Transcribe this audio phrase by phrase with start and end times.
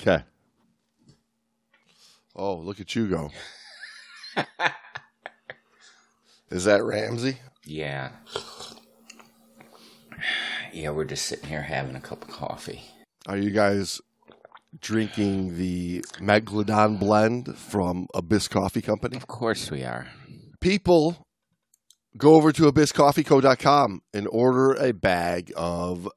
[0.00, 0.24] Okay.
[2.34, 3.30] Oh, look at you go.
[6.50, 7.38] Is that Ramsey?
[7.64, 8.10] Yeah.
[10.72, 12.82] Yeah, we're just sitting here having a cup of coffee.
[13.26, 14.00] Are you guys
[14.80, 19.16] drinking the Megalodon blend from Abyss Coffee Company?
[19.16, 20.06] Of course we are.
[20.60, 21.26] People
[22.16, 26.08] go over to abysscoffeeco.com and order a bag of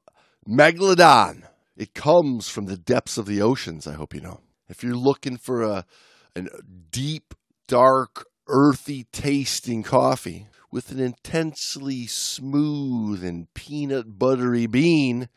[0.48, 1.44] Megalodon.
[1.80, 4.40] It comes from the depths of the oceans, I hope you know.
[4.68, 5.86] If you're looking for a
[6.36, 6.42] a
[6.90, 7.32] deep,
[7.66, 15.30] dark, earthy tasting coffee with an intensely smooth and peanut buttery bean,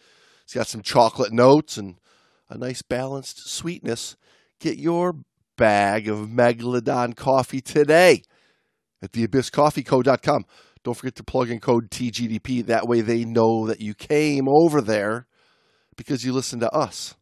[0.43, 1.95] it's got some chocolate notes and
[2.49, 4.17] a nice balanced sweetness.
[4.59, 5.13] Get your
[5.57, 8.21] bag of Megalodon coffee today
[9.01, 10.45] at theabysscoffeeco.com.
[10.83, 12.65] Don't forget to plug in code TGDP.
[12.65, 15.25] That way they know that you came over there
[15.95, 17.15] because you listen to us.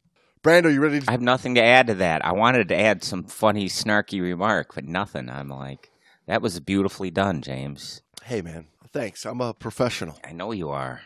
[0.43, 2.25] Brando, you ready to I have nothing to add to that.
[2.25, 5.29] I wanted to add some funny, snarky remark, but nothing.
[5.29, 5.91] I'm like,
[6.27, 8.01] that was beautifully done, James.
[8.23, 9.25] Hey man, thanks.
[9.25, 10.19] I'm a professional.
[10.23, 11.01] I know you are.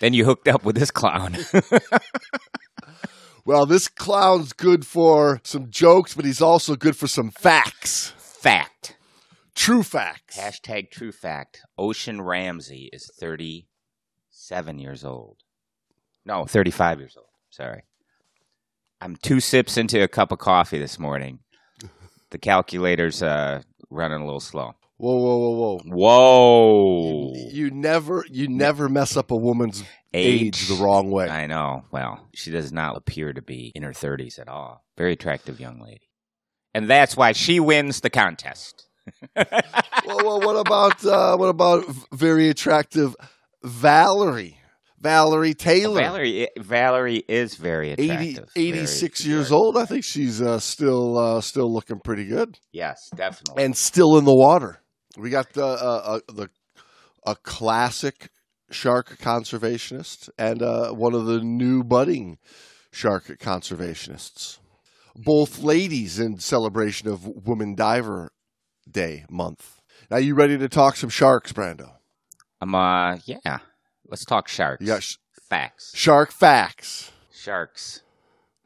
[0.00, 1.36] Then you hooked up with this clown.
[3.46, 8.08] Well, this clown's good for some jokes, but he's also good for some facts.
[8.18, 8.96] Fact.
[9.54, 10.36] True facts.
[10.36, 11.62] Hashtag true fact.
[11.78, 15.44] Ocean Ramsey is 37 years old.
[16.26, 17.28] No, 35 years old.
[17.50, 17.84] Sorry.
[19.00, 21.38] I'm two sips into a cup of coffee this morning.
[22.30, 24.74] The calculator's uh, running a little slow.
[24.96, 27.32] Whoa, whoa, whoa, whoa.
[27.32, 27.32] Whoa.
[27.50, 31.28] You never you never mess up a woman's age, the wrong way.
[31.28, 31.84] I know.
[31.92, 34.84] Well, she does not appear to be in her 30s at all.
[34.96, 36.08] Very attractive young lady.
[36.74, 38.88] And that's why she wins the contest.
[39.36, 39.46] well,
[40.06, 43.14] well, what about uh, what about very attractive
[43.62, 44.55] Valerie?
[45.06, 46.00] Valerie Taylor.
[46.00, 48.50] Valerie Valerie is very 80, attractive.
[48.56, 49.76] 86 Very- years old.
[49.76, 53.64] I think she's uh, still uh, still looking pretty good Yes, definitely.
[53.64, 54.80] and still in the water.
[55.16, 55.68] We got the uh,
[56.04, 56.48] uh, the
[57.24, 58.30] a classic
[58.70, 62.38] shark conservationist and uh, one of the new budding
[62.92, 64.58] shark conservationists.
[65.14, 68.30] Both ladies in celebration of Women Diver
[68.90, 69.80] Day month.
[70.10, 71.92] Now, you ready to talk some sharks, Brando?
[72.60, 73.58] I'm uh yeah.
[74.08, 74.84] Let's talk sharks.
[74.84, 75.16] Got sh-
[75.48, 75.92] Facts.
[75.96, 77.12] shark facts.
[77.32, 78.02] Sharks.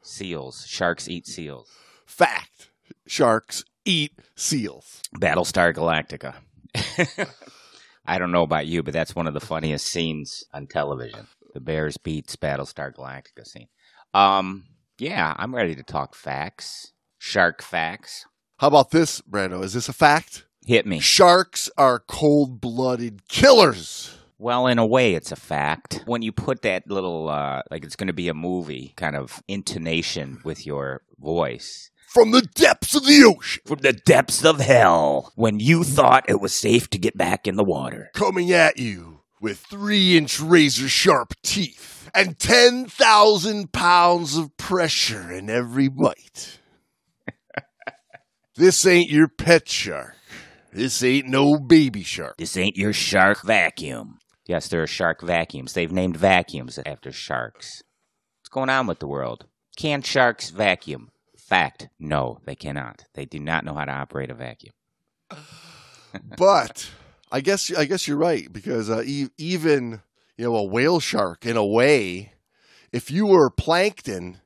[0.01, 0.65] Seals.
[0.67, 1.69] Sharks eat seals.
[2.05, 2.69] Fact:
[3.07, 5.01] sharks eat seals.
[5.15, 6.35] Battlestar Galactica.
[8.05, 11.27] I don't know about you, but that's one of the funniest scenes on television.
[11.53, 13.67] The Bears beets Battlestar Galactica scene.
[14.13, 14.65] Um,
[14.97, 16.93] yeah, I'm ready to talk facts.
[17.19, 18.25] Shark facts.
[18.57, 19.63] How about this, Brando?
[19.63, 20.45] Is this a fact?
[20.65, 20.99] Hit me.
[20.99, 24.17] Sharks are cold-blooded killers.
[24.41, 26.01] Well, in a way, it's a fact.
[26.07, 29.43] When you put that little, uh, like it's going to be a movie kind of
[29.47, 35.31] intonation with your voice, From the depths of the ocean, from the depths of hell,
[35.35, 38.09] when you thought it was safe to get back in the water.
[38.15, 45.87] coming at you with three-inch razor-sharp teeth and ten thousand pounds of pressure in every
[45.87, 46.57] bite.
[48.55, 50.15] this ain't your pet shark.
[50.73, 52.37] This ain't no baby shark.
[52.37, 54.17] This ain't your shark vacuum.
[54.51, 55.71] Yes, there are shark vacuums.
[55.71, 57.83] They've named vacuums after sharks.
[58.41, 59.45] What's going on with the world?
[59.77, 61.11] Can sharks vacuum?
[61.37, 63.05] Fact, no, they cannot.
[63.13, 64.73] They do not know how to operate a vacuum.
[66.37, 66.91] but
[67.31, 70.01] I guess I guess you're right because uh, e- even
[70.35, 72.33] you know a whale shark in a way,
[72.91, 74.41] if you were plankton,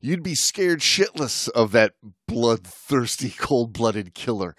[0.00, 1.92] you'd be scared shitless of that
[2.26, 4.56] bloodthirsty, cold-blooded killer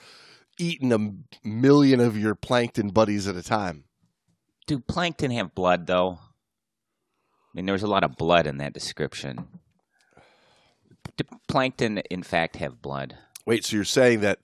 [0.59, 3.83] eating a million of your plankton buddies at a time.
[4.67, 6.19] Do plankton have blood, though?
[6.19, 9.47] I mean, there was a lot of blood in that description.
[11.15, 13.17] Do plankton, in fact, have blood?
[13.45, 14.39] Wait, so you're saying that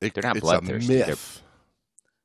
[0.00, 1.42] it, They're not bloodthirsty, a they're- myth?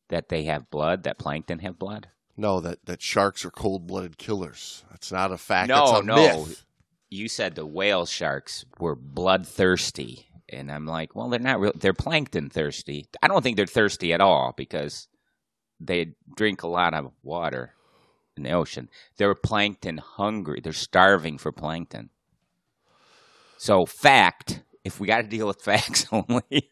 [0.10, 1.04] That they have blood?
[1.04, 2.08] That plankton have blood?
[2.38, 4.86] No, that, that sharks are cold-blooded killers.
[4.92, 5.68] That's not a fact.
[5.70, 6.16] No, That's a no.
[6.46, 6.66] myth.
[7.10, 11.74] you said the whale sharks were bloodthirsty, and I'm like, well, they're not real.
[11.76, 13.08] They're plankton thirsty.
[13.22, 15.08] I don't think they're thirsty at all because
[15.80, 17.74] they drink a lot of water
[18.36, 18.90] in the ocean.
[19.18, 20.60] They're plankton hungry.
[20.64, 22.10] They're starving for plankton.
[23.58, 24.64] So, fact.
[24.84, 26.72] If we got to deal with facts only.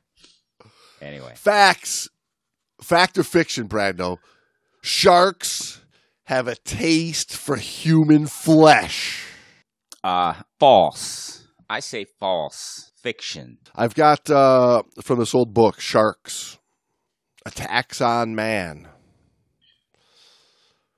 [1.02, 2.08] anyway, Facts,
[2.80, 4.18] fact or fiction, Brando?
[4.82, 5.82] Sharks
[6.24, 9.26] have a taste for human flesh.
[10.02, 11.46] uh, false.
[11.68, 12.92] I say false.
[13.02, 13.58] Fiction.
[13.74, 16.58] I've got uh, from this old book, Sharks,
[17.46, 18.88] Attacks on Man.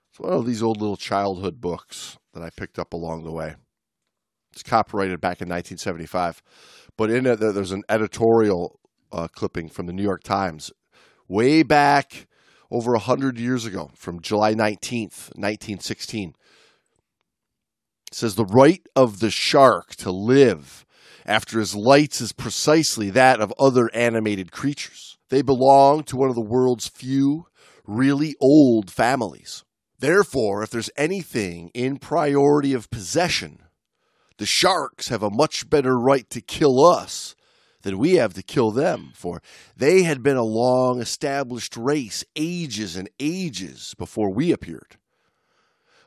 [0.09, 3.57] It's one of these old little childhood books that I picked up along the way.
[4.55, 6.43] It's copyrighted back in 1975.
[6.97, 8.81] But in it, there's an editorial
[9.13, 10.73] uh, clipping from the New York Times
[11.29, 12.27] way back
[12.71, 16.31] over 100 years ago from July 19th, 1916.
[18.11, 20.87] It says the right of the shark to live
[21.27, 25.18] after his lights is precisely that of other animated creatures.
[25.31, 27.47] They belong to one of the world's few
[27.87, 29.65] really old families.
[29.99, 33.63] Therefore, if there's anything in priority of possession,
[34.39, 37.35] the sharks have a much better right to kill us
[37.83, 39.43] than we have to kill them, for
[39.77, 44.97] they had been a long established race ages and ages before we appeared.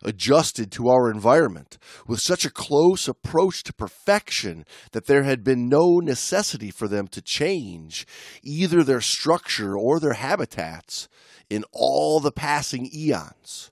[0.04, 1.78] Adjusted to our environment
[2.08, 7.08] with such a close approach to perfection that there had been no necessity for them
[7.10, 8.08] to change
[8.42, 11.08] either their structure or their habitats
[11.50, 13.72] in all the passing eons.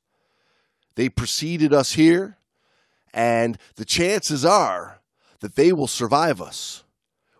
[0.95, 2.37] They preceded us here,
[3.13, 4.99] and the chances are
[5.39, 6.83] that they will survive us.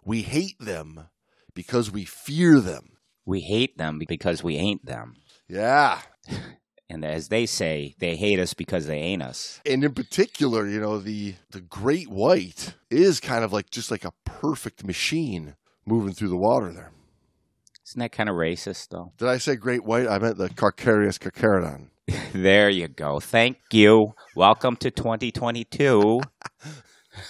[0.04, 1.10] We hate them
[1.54, 2.98] because we fear them.
[3.26, 5.18] We hate them because we ain't them.
[5.48, 6.02] Yeah.
[6.90, 9.62] And as they say, they hate us because they ain't us.
[9.66, 14.06] And in particular, you know, the the great white is kind of like just like
[14.06, 15.56] a perfect machine
[15.86, 16.92] moving through the water there.
[17.90, 19.14] Isn't that kind of racist, though?
[19.18, 20.08] Did I say great white?
[20.08, 21.90] I meant the Carcharias carcharodon.
[22.34, 23.20] There you go.
[23.20, 24.14] Thank you.
[24.36, 26.22] Welcome to 2022.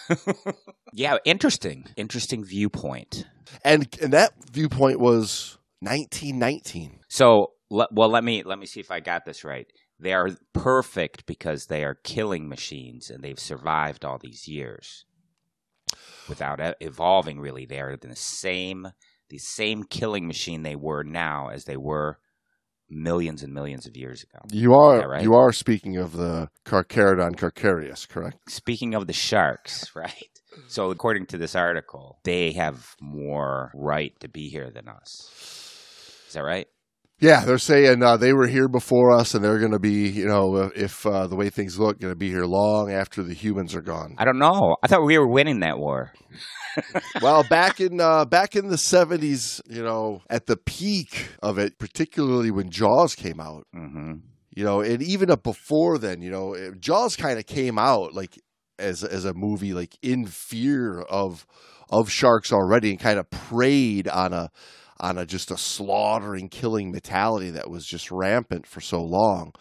[0.93, 1.85] yeah, interesting.
[1.97, 3.25] Interesting viewpoint.
[3.63, 6.99] And and that viewpoint was 1919.
[7.07, 9.67] So, le- well, let me let me see if I got this right.
[9.99, 15.05] They are perfect because they are killing machines and they've survived all these years
[16.27, 17.39] without e- evolving.
[17.39, 18.87] Really, they are the same
[19.29, 22.19] the same killing machine they were now as they were
[22.89, 24.39] millions and millions of years ago.
[24.51, 25.21] You are right.
[25.21, 28.37] you are speaking of the Carcharodon carcharias, correct?
[28.49, 30.13] Speaking of the sharks, right?
[30.67, 35.29] So, according to this article, they have more right to be here than us.
[36.27, 36.67] Is that right?
[37.19, 40.25] Yeah, they're saying uh, they were here before us, and they're going to be, you
[40.25, 43.75] know, if uh, the way things look, going to be here long after the humans
[43.75, 44.15] are gone.
[44.17, 44.77] I don't know.
[44.81, 46.13] I thought we were winning that war.
[47.21, 51.77] well, back in uh, back in the seventies, you know, at the peak of it,
[51.77, 54.13] particularly when Jaws came out, hmm
[54.55, 58.13] you know, and even up before then, you know, it- Jaws kind of came out
[58.13, 58.37] like
[58.77, 61.45] as as a movie like in fear of
[61.89, 64.49] of sharks already, and kind of preyed on a
[64.99, 69.53] on a just a slaughtering, killing mentality that was just rampant for so long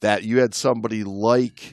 [0.00, 1.72] that you had somebody like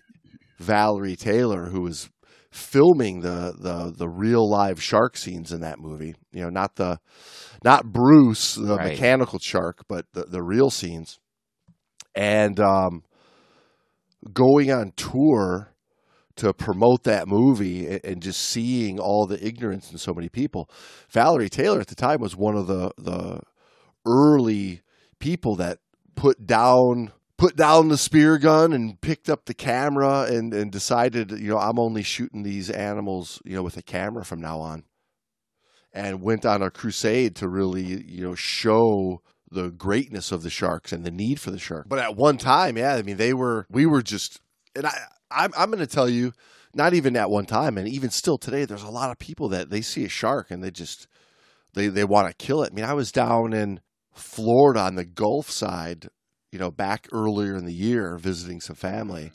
[0.59, 2.09] Valerie Taylor who was
[2.51, 6.15] filming the the the real live shark scenes in that movie.
[6.31, 6.99] You know, not the
[7.63, 8.91] not Bruce, the Right.
[8.91, 11.19] mechanical shark, but the the real scenes.
[12.15, 13.03] And um,
[14.33, 15.72] going on tour
[16.37, 20.69] to promote that movie and, just seeing all the ignorance in so many people.
[21.09, 23.41] Valerie Taylor at the time was one of the the
[24.05, 24.81] early
[25.19, 25.79] people that
[26.15, 31.31] put down put down the spear gun and picked up the camera and, and decided,
[31.31, 34.83] you know, I'm only shooting these animals, you know, with a camera from now on.
[35.91, 39.21] And went on a crusade to really, you know, show
[39.51, 41.87] the greatness of the sharks and the need for the shark.
[41.87, 44.39] But at one time, yeah, I mean, they were, we were just,
[44.75, 44.97] and I,
[45.33, 46.33] I'm, I'm going to tell you,
[46.73, 49.69] not even at one time, and even still today, there's a lot of people that
[49.69, 51.07] they see a shark and they just,
[51.73, 52.71] they, they want to kill it.
[52.71, 53.79] I mean, I was down in
[54.13, 56.07] Florida on the Gulf side,
[56.51, 59.31] you know, back earlier in the year visiting some family,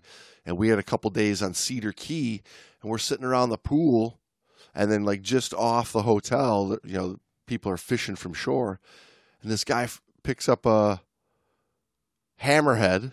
[0.46, 2.42] and we had a couple days on Cedar Key,
[2.80, 4.18] and we're sitting around the pool,
[4.74, 8.80] and then like just off the hotel, you know, people are fishing from shore,
[9.42, 11.02] and this guy f- picks up a
[12.42, 13.12] hammerhead,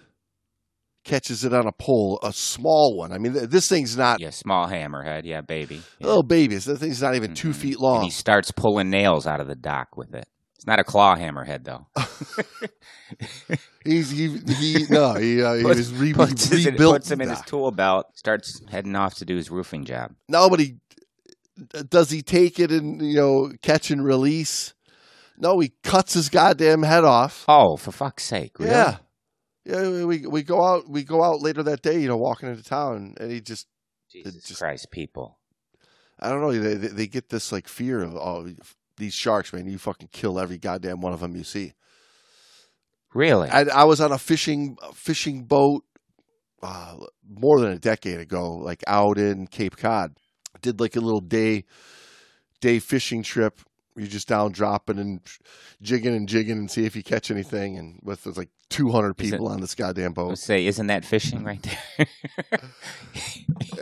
[1.05, 3.11] catches it on a pole, a small one.
[3.13, 5.21] I mean, th- this thing's not Yeah, small hammerhead.
[5.23, 5.81] Yeah, baby.
[5.99, 6.07] Yeah.
[6.07, 6.55] little baby.
[6.55, 7.55] This thing's not even two Mhm.
[7.55, 8.03] feet And long.
[8.03, 10.27] he starts pulling nails out of the dock with it.
[10.55, 11.87] It's not a claw hammerhead though.
[13.85, 16.95] He's he he no he uh, he Puts- was re- puts, his- rebuilt.
[16.95, 18.07] puts him in his tool belt.
[18.15, 20.11] Starts heading off to do his roofing job.
[20.27, 20.77] Nobody
[21.89, 24.73] does he take it and you know catch and release.
[25.37, 27.45] No, he cuts his goddamn head off.
[27.47, 28.57] Oh, for fuck's sake!
[28.57, 28.71] Really?
[28.71, 28.97] Yeah,
[29.65, 30.05] yeah.
[30.05, 33.15] We we go out we go out later that day, you know, walking into town,
[33.19, 33.67] and he just
[34.11, 35.39] Jesus just- Christ, people.
[36.19, 36.51] I don't know.
[36.51, 38.49] They they they get this like fear of oh
[38.97, 39.67] these sharks, man.
[39.67, 41.73] You fucking kill every goddamn one of them you see.
[43.13, 43.49] Really?
[43.49, 45.83] I, I was on a fishing fishing boat
[46.61, 50.17] uh, more than a decade ago, like out in Cape Cod.
[50.61, 51.65] Did like a little day
[52.61, 53.59] day fishing trip.
[53.97, 55.21] You're just down dropping and
[55.81, 57.77] jigging and jigging and see if you catch anything.
[57.77, 60.87] And with there's like 200 Is it- people on this goddamn I boat, say, isn't
[60.87, 61.61] that fishing right
[61.97, 62.07] there?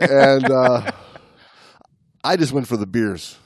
[0.00, 0.90] and uh,
[2.22, 3.36] I just went for the beers.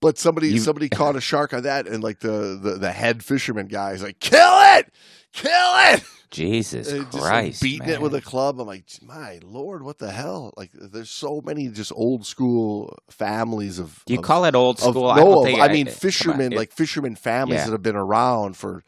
[0.00, 3.24] But somebody You- somebody caught a shark on that, and like the, the, the head
[3.24, 4.38] fisherman guy is like, "Kill
[4.76, 4.92] it,
[5.32, 7.94] kill it!" Jesus And just like, Christ, beating man.
[7.96, 8.60] it with a club.
[8.60, 10.52] I'm like, my lord, what the hell?
[10.56, 14.02] Like, there's so many just old school families of.
[14.06, 15.08] Do you of- call it old school?
[15.08, 17.64] I no, don't of- I mean eh, come fishermen, like fishermen families Yeah.
[17.66, 18.82] that have been around for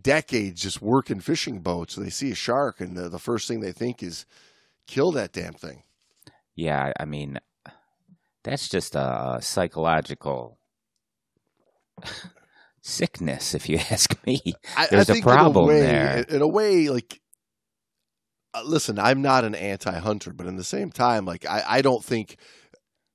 [0.00, 1.94] decades, just working fishing boats.
[1.94, 4.26] They see a shark, and the, the first thing they think is,
[4.86, 5.84] kill that damn thing.
[6.56, 7.38] Yeah, I mean,
[8.42, 10.58] that's just a psychological
[12.82, 14.40] sickness, if you ask me.
[14.76, 16.24] I, There's I a problem in a way, there.
[16.28, 17.20] In a way, like,
[18.54, 22.04] uh, listen, I'm not an anti-hunter, but in the same time, like, I, I don't
[22.04, 22.36] think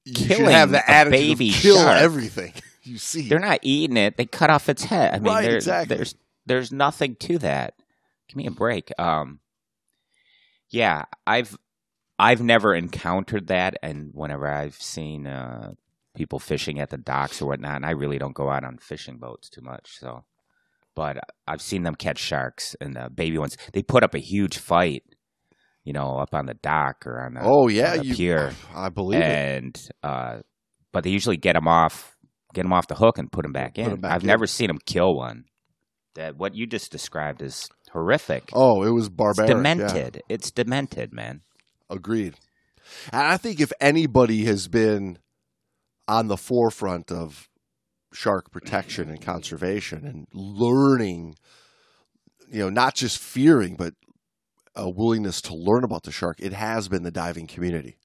[0.06, 2.02] you should Killing have the attitude baby kill shark.
[2.02, 3.28] everything you see.
[3.28, 5.14] They're not eating it; they cut off its head.
[5.14, 5.96] I mean, Right, exactly.
[5.98, 7.74] there's there's nothing to that.
[8.30, 8.90] Give me a break.
[8.98, 9.42] Um,
[10.70, 11.58] yeah, I've
[12.18, 15.74] I've never encountered that, and whenever I've seen uh,
[16.18, 19.18] people fishing at the docks or whatnot, and I really don't go out on fishing
[19.18, 20.26] boats too much, so.
[20.96, 23.56] But I've seen them catch sharks and the baby ones.
[23.72, 25.04] They put up a huge fight,
[25.86, 28.16] you know, up on the dock or on the oh yeah, the you.
[28.16, 29.26] pier I believe it.
[29.26, 30.38] and uh,
[30.92, 32.18] but they usually get them off,
[32.56, 33.92] get them off the hook and put them back Put in.
[33.92, 34.28] 'em back I've in.
[34.28, 35.46] never seen them kill one.
[36.16, 38.50] That what you just described is horrific.
[38.54, 39.50] Oh, it was it's barbaric.
[39.50, 39.56] yeah.
[39.56, 40.22] demented.
[40.28, 41.42] It's demented, man.
[41.92, 42.34] Agreed.
[43.14, 45.20] And I think if anybody has been
[46.08, 47.50] on the forefront of
[48.14, 51.36] shark protection and conservation and learning,
[52.52, 53.94] you know, not just fearing, but
[54.76, 57.98] a willingness to learn about the shark, it has been the diving community.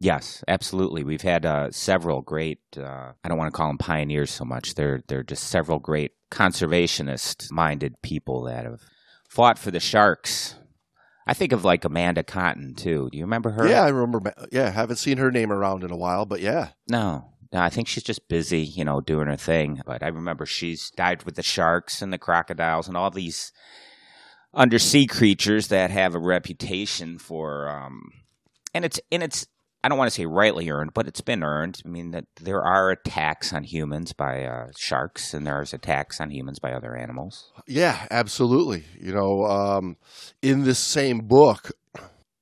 [0.00, 1.04] Yes, absolutely.
[1.04, 2.58] We've had uh, several great.
[2.76, 4.74] Uh, I don't want to call them pioneers so much.
[4.74, 8.82] They're they're just several great conservationist-minded people that have
[9.28, 10.56] fought for the sharks.
[11.26, 13.08] I think of like Amanda Cotton too.
[13.10, 13.68] Do you remember her?
[13.68, 14.32] Yeah, I remember.
[14.52, 16.70] Yeah, haven't seen her name around in a while, but yeah.
[16.88, 19.80] No, no, I think she's just busy, you know, doing her thing.
[19.86, 23.52] But I remember she's dived with the sharks and the crocodiles and all these
[24.52, 28.10] undersea creatures that have a reputation for, um,
[28.74, 29.46] and it's and it's
[29.84, 31.82] I don't want to say rightly earned, but it's been earned.
[31.84, 36.30] I mean that there are attacks on humans by uh, sharks, and there's attacks on
[36.30, 37.52] humans by other animals.
[37.66, 38.84] Yeah, absolutely.
[38.98, 39.98] You know, um,
[40.40, 41.72] in this same book,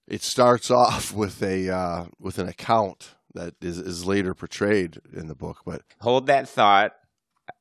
[0.06, 5.26] it starts off with a uh, with an account that is, is later portrayed in
[5.26, 5.62] the book.
[5.66, 6.92] But Hold that thought.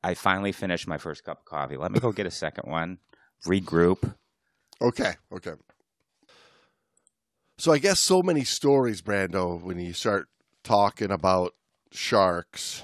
[0.04, 1.76] I finally finished my first cup of coffee.
[1.76, 2.98] Let me go get a second one.
[3.48, 4.14] Regroup.
[4.80, 5.54] okay, okay.
[7.62, 10.26] So I guess so many stories, Brando, when you start
[10.64, 11.54] talking about
[11.92, 12.82] sharks.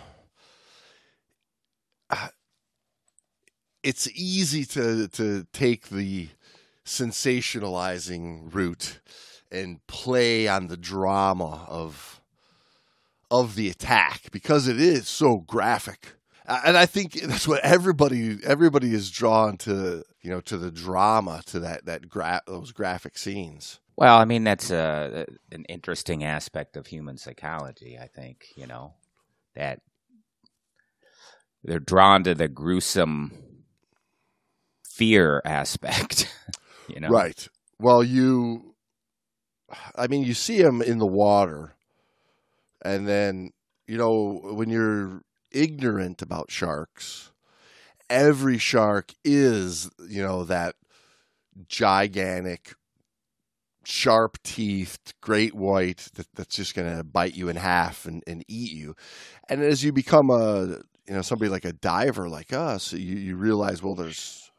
[3.82, 6.28] It's easy to to take the
[6.86, 9.00] sensationalizing route
[9.50, 12.20] and play on the drama of
[13.32, 16.12] of the attack because it is so graphic.
[16.46, 21.42] And I think that's what everybody everybody is drawn to, you know, to the drama,
[21.46, 23.80] to that that gra- those graphic scenes.
[23.98, 27.98] Well, I mean that's uh, a, an interesting aspect of human psychology.
[28.00, 28.94] I think you know
[29.56, 29.80] that
[31.64, 33.32] they're drawn to the gruesome
[34.88, 36.32] fear aspect.
[36.88, 37.48] you know, Right.
[37.80, 38.76] Well, you
[39.96, 41.74] I mean, you see them in the water
[42.82, 43.50] and then,
[43.88, 47.32] you know, when you're ignorant about sharks,
[48.08, 50.76] every shark is, you know, that
[51.66, 52.74] gigantic
[53.88, 58.44] sharp teethed great white that, that's just going to bite you in half and, and
[58.46, 58.94] eat you.
[59.48, 63.36] And as you become a, you know, somebody like a diver like us, you, you
[63.36, 64.50] realize, well, there's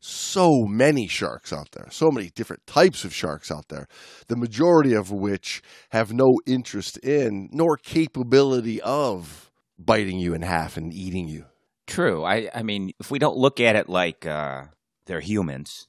[0.00, 3.86] so many sharks out there, so many different types of sharks out there,
[4.28, 5.60] the majority of which
[5.90, 11.44] have no interest in nor capability of biting you in half and eating you.
[11.86, 12.24] True.
[12.24, 14.68] I I mean, if we don't look at it like uh,
[15.04, 15.88] they're humans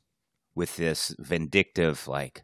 [0.55, 2.43] with this vindictive, like,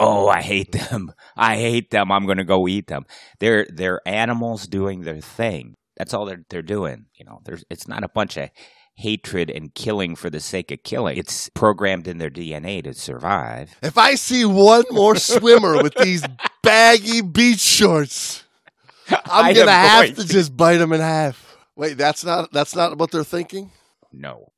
[0.00, 3.04] oh, I hate them, I hate them, I'm going to go eat them.
[3.38, 5.74] They're they're animals doing their thing.
[5.96, 7.06] That's all they're they're doing.
[7.14, 8.50] You know, there's it's not a bunch of
[8.94, 11.16] hatred and killing for the sake of killing.
[11.16, 13.76] It's programmed in their DNA to survive.
[13.82, 16.22] If I see one more swimmer with these
[16.62, 18.44] baggy beach shorts,
[19.26, 21.56] I'm gonna have to just bite them in half.
[21.76, 23.70] Wait, that's not that's not what they're thinking.
[24.12, 24.51] No.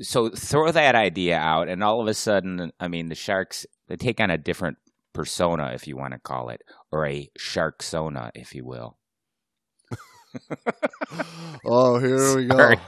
[0.00, 3.96] So throw that idea out, and all of a sudden, I mean, the sharks they
[3.96, 4.78] take on a different
[5.12, 8.96] persona, if you want to call it, or a sharksona, if you will.
[11.66, 12.72] Oh, here we go.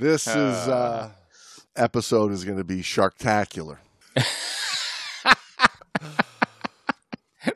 [0.00, 0.34] This is
[0.68, 1.10] uh, Uh.
[1.76, 3.78] episode is going to be sharktacular.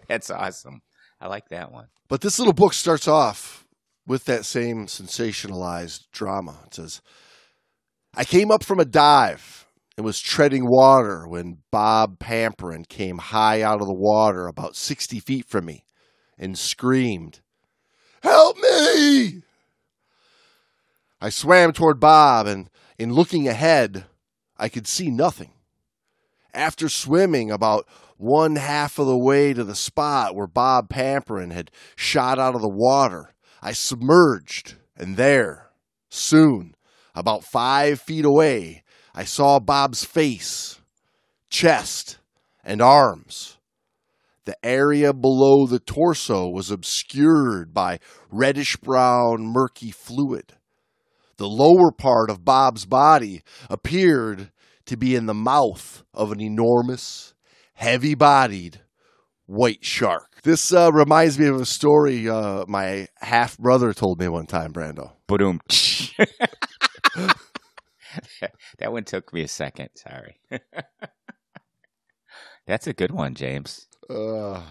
[0.09, 0.83] That's awesome.
[1.21, 1.87] I like that one.
[2.09, 3.65] But this little book starts off
[4.07, 6.59] with that same sensationalized drama.
[6.67, 7.01] It says,
[8.15, 9.67] I came up from a dive
[9.97, 15.21] and was treading water when Bob Pamperin came high out of the water about 60
[15.21, 15.85] feet from me
[16.39, 17.41] and screamed,
[18.23, 19.43] Help me!
[21.21, 22.69] I swam toward Bob, and
[22.99, 24.07] in looking ahead,
[24.59, 25.53] I could see nothing.
[26.53, 31.71] After swimming about one half of the way to the spot where Bob Pamperin had
[31.97, 35.71] shot out of the water, I submerged, and there,
[36.11, 36.75] soon,
[37.15, 38.83] about five feet away,
[39.15, 40.81] I saw Bob's face,
[41.49, 42.19] chest,
[42.65, 43.59] and arms.
[44.47, 48.01] The area below the torso was obscured by
[48.31, 50.55] reddish brown, murky fluid.
[51.37, 54.51] The lower part of Bob's body appeared
[54.87, 57.35] to be in the mouth of an enormous,
[57.75, 58.81] heavy bodied
[59.47, 60.32] white shark.
[60.45, 64.73] This uh, reminds me of a story uh, my half brother told me one time,
[64.73, 65.13] Brando.
[65.29, 65.61] Boom.
[68.79, 69.91] that one took me a second.
[69.95, 70.41] Sorry.
[72.67, 73.87] That's a good one, James.
[74.11, 74.63] Uh,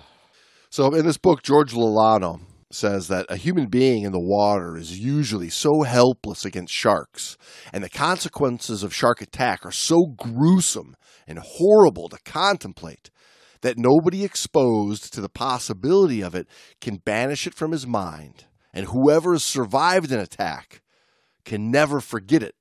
[0.70, 5.00] so, in this book, George Llano says that a human being in the water is
[5.00, 7.38] usually so helpless against sharks,
[7.74, 10.96] and the consequences of shark attack are so gruesome
[11.28, 13.10] and horrible to contemplate
[13.62, 16.48] that nobody exposed to the possibility of it
[16.80, 20.82] can banish it from his mind, and whoever has survived an attack
[21.46, 22.56] can never forget it.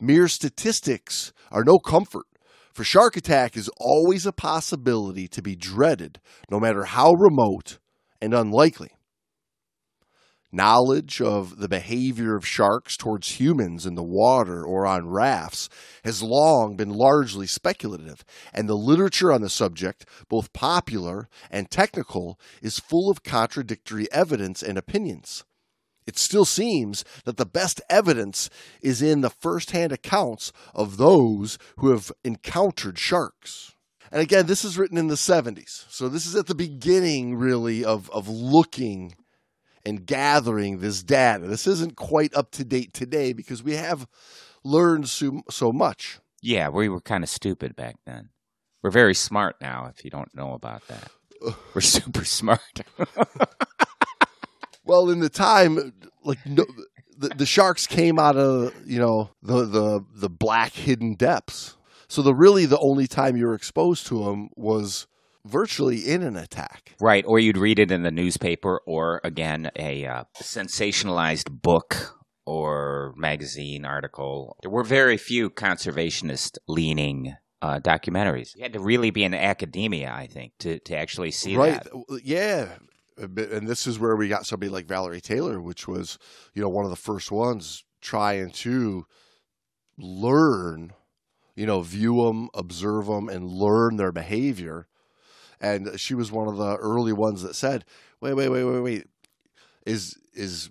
[0.00, 2.26] Mere statistics are no comfort,
[2.72, 7.78] for shark attack is always a possibility to be dreaded, no matter how remote
[8.20, 8.90] and unlikely.
[10.54, 15.70] Knowledge of the behavior of sharks towards humans in the water or on rafts
[16.04, 22.38] has long been largely speculative, and the literature on the subject, both popular and technical,
[22.60, 25.44] is full of contradictory evidence and opinions.
[26.06, 28.50] It still seems that the best evidence
[28.82, 33.74] is in the first hand accounts of those who have encountered sharks.
[34.10, 35.86] And again, this is written in the 70s.
[35.88, 39.14] So this is at the beginning, really, of, of looking
[39.84, 41.46] and gathering this data.
[41.46, 44.06] This isn't quite up to date today because we have
[44.64, 46.20] learned so, so much.
[46.40, 48.30] Yeah, we were kind of stupid back then.
[48.82, 51.10] We're very smart now, if you don't know about that.
[51.74, 52.80] We're super smart.
[54.84, 55.92] well, in the time,
[56.24, 56.64] like no,
[57.16, 61.76] the, the sharks came out of you know the the the black hidden depths.
[62.08, 65.06] So the really the only time you were exposed to them was
[65.46, 66.94] virtually in an attack.
[67.00, 73.14] Right, or you'd read it in the newspaper, or again, a uh, sensationalized book or
[73.16, 74.56] magazine article.
[74.62, 78.56] There were very few conservationist leaning uh, documentaries.
[78.56, 81.82] You had to really be in academia, I think, to, to actually see right.
[81.82, 82.20] that.
[82.24, 82.68] Yeah.
[83.16, 86.18] And this is where we got somebody like Valerie Taylor, which was,
[86.54, 89.06] you know, one of the first ones trying to
[89.96, 90.92] learn,
[91.54, 94.88] you know, view them, observe them, and learn their behavior
[95.62, 97.86] and she was one of the early ones that said,
[98.20, 99.06] "Wait, wait, wait, wait, wait.
[99.86, 100.70] Is is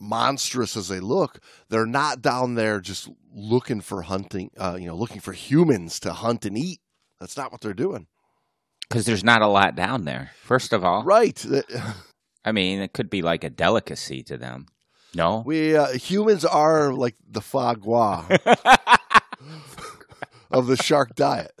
[0.00, 4.96] monstrous as they look, they're not down there just looking for hunting, uh, you know,
[4.96, 6.80] looking for humans to hunt and eat.
[7.20, 8.06] That's not what they're doing.
[8.88, 10.30] Because there's not a lot down there.
[10.42, 11.44] First of all, right?
[12.44, 14.66] I mean, it could be like a delicacy to them.
[15.14, 18.26] No, we uh, humans are like the foie gras
[20.50, 21.52] of the shark diet.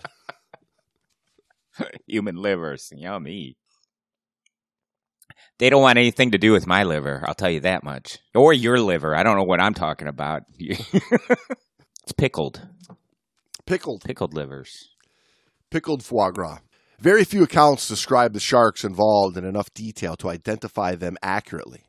[2.06, 2.90] human livers.
[2.94, 3.56] Yummy.
[5.58, 7.24] They don't want anything to do with my liver.
[7.26, 8.18] I'll tell you that much.
[8.34, 9.16] Or your liver.
[9.16, 10.42] I don't know what I'm talking about.
[10.58, 12.68] it's pickled.
[13.66, 14.02] Pickled.
[14.04, 14.90] Pickled livers.
[15.70, 16.60] Pickled foie gras.
[17.00, 21.84] Very few accounts describe the sharks involved in enough detail to identify them accurately.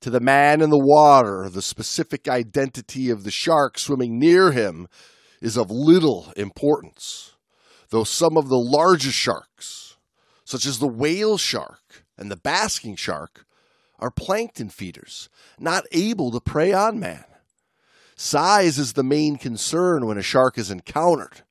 [0.00, 4.86] To the man in the water, the specific identity of the shark swimming near him
[5.40, 7.33] is of little importance
[7.94, 9.96] though some of the largest sharks,
[10.44, 13.46] such as the whale shark and the basking shark,
[14.00, 15.28] are plankton feeders,
[15.60, 17.24] not able to prey on man.
[18.16, 21.42] Size is the main concern when a shark is encountered.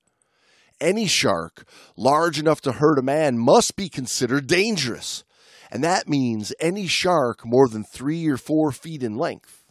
[0.81, 1.63] Any shark
[1.95, 5.23] large enough to hurt a man must be considered dangerous,
[5.71, 9.62] and that means any shark more than three or four feet in length.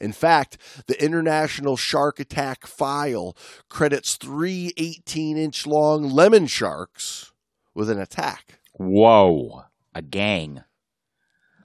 [0.00, 3.36] In fact, the International Shark Attack file
[3.68, 7.32] credits three 18 inch long lemon sharks
[7.74, 8.60] with an attack.
[8.72, 9.64] Whoa.
[9.94, 10.64] A gang.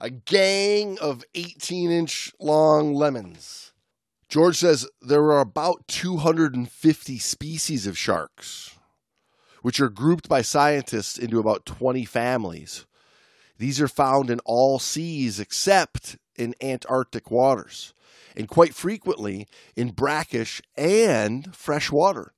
[0.00, 3.72] A gang of 18 inch long lemons.
[4.28, 8.76] George says there are about 250 species of sharks,
[9.62, 12.86] which are grouped by scientists into about 20 families.
[13.58, 17.94] These are found in all seas except in Antarctic waters,
[18.36, 22.32] and quite frequently in brackish and fresh water.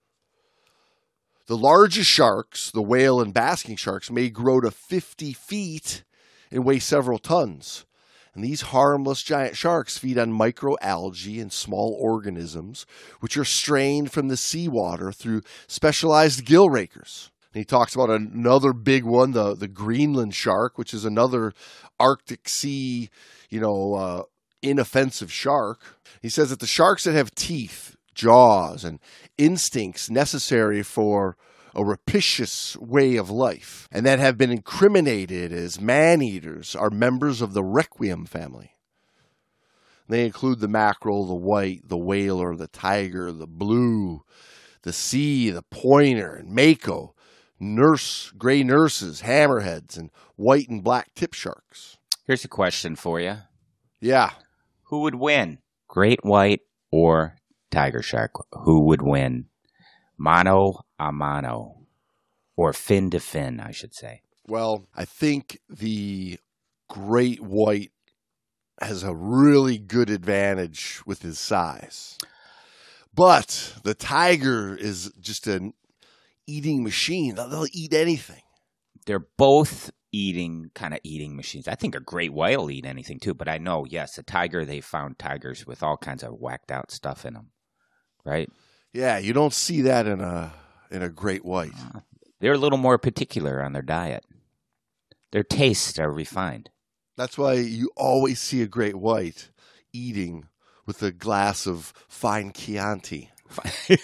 [1.47, 6.05] The largest sharks, the whale and basking sharks, may grow to 50 feet
[6.51, 7.87] and weigh several tons.
[8.35, 12.87] And these harmless giant sharks feed on microalgae and small organisms,
[13.21, 17.31] which are strained from the seawater through specialized gill rakers.
[17.53, 21.55] And he talks about another big one, the, the Greenland shark, which is another
[21.99, 23.09] Arctic Sea,
[23.49, 24.23] you know, uh,
[24.63, 25.81] inoffensive shark.
[26.23, 28.99] He says that the sharks that have teeth, jaws, and
[29.37, 31.37] instincts necessary for
[31.75, 37.41] a rapacious way of life and that have been incriminated as man eaters are members
[37.41, 38.73] of the requiem family.
[40.09, 44.23] They include the mackerel, the white, the whaler, the tiger, the blue,
[44.83, 47.15] the sea, the pointer, and mako,
[47.61, 51.99] nurse, gray nurses, hammerheads, and white and black tip sharks.
[52.27, 53.37] Here's a question for you.
[54.01, 54.31] Yeah.
[54.89, 55.59] Who would win?
[55.87, 57.37] Great white or
[57.71, 58.33] tiger shark?
[58.53, 59.47] Who would win?
[60.17, 61.87] Mano a mano.
[62.57, 64.23] Or fin to fin, I should say.
[64.47, 66.41] Well, I think the
[66.89, 67.93] great white
[68.81, 72.17] has a really good advantage with his size.
[73.15, 75.75] But the tiger is just an
[76.47, 77.35] eating machine.
[77.35, 78.43] They'll eat anything.
[79.07, 81.69] They're both eating kind of eating machines.
[81.69, 84.65] I think a great white will eat anything too, but I know, yes, a tiger,
[84.65, 87.51] they found tigers with all kinds of whacked out stuff in them,
[88.25, 88.51] right?
[88.93, 90.53] Yeah, you don't see that in a
[90.91, 91.73] in a great white.
[91.95, 92.01] Uh,
[92.41, 94.25] they're a little more particular on their diet.
[95.33, 96.71] Their tastes are refined.
[97.17, 99.51] That's why you always see a great white
[99.93, 100.49] eating
[100.87, 103.31] with a glass of fine Chianti.
[103.89, 103.99] you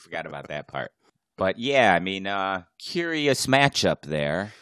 [0.00, 0.90] forgot about that part.
[1.38, 4.52] But yeah, I mean, uh, curious matchup there.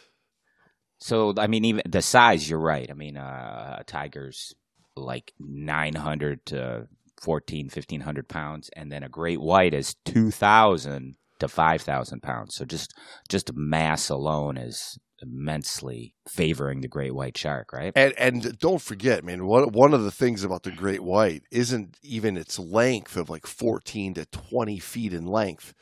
[0.99, 2.89] So, I mean, even the size, you're right.
[2.89, 4.53] I mean, uh, Tigers
[4.95, 6.87] like 900 to
[7.21, 12.55] 14, 1500 pounds, and then a great white is 2,000 to 5,000 pounds.
[12.55, 12.93] So just
[13.29, 17.93] just mass alone is immensely favoring the great white shark, right?
[17.95, 21.97] And and don't forget, man, one one of the things about the great white isn't
[22.03, 25.73] even its length of like 14 to 20 feet in length.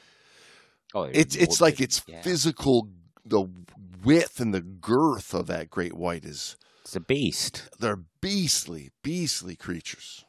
[0.96, 2.22] Oh, it's it's like its yeah.
[2.22, 2.88] physical
[3.26, 3.48] the
[4.04, 7.70] width and the girth of that great white is it's a beast.
[7.80, 10.24] They're beastly, beastly creatures.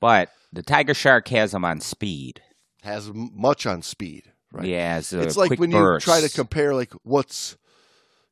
[0.00, 2.42] But the tiger shark has them on speed.
[2.82, 4.66] Has much on speed, right?
[4.66, 6.06] Yeah, it's, it's like when burst.
[6.06, 7.56] you try to compare, like what's,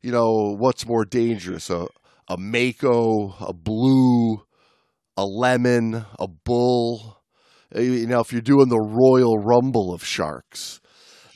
[0.02, 1.86] you know, what's more dangerous a
[2.28, 4.42] a mako, a blue,
[5.16, 7.22] a lemon, a bull.
[7.74, 10.80] Uh, you know, if you're doing the Royal Rumble of sharks,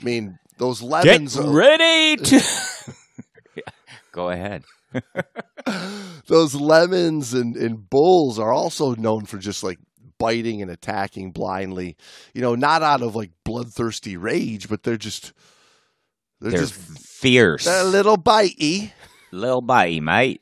[0.01, 1.37] I mean, those lemons.
[1.37, 2.41] Get ready to.
[4.13, 4.65] Go ahead.
[6.27, 9.79] those lemons and, and bulls are also known for just like
[10.19, 11.97] biting and attacking blindly.
[12.35, 15.33] You know, not out of like bloodthirsty rage, but they're just
[16.41, 17.65] they're, they're just fierce.
[17.65, 18.93] They're a little bitey.
[19.31, 20.41] Little bitey, mate.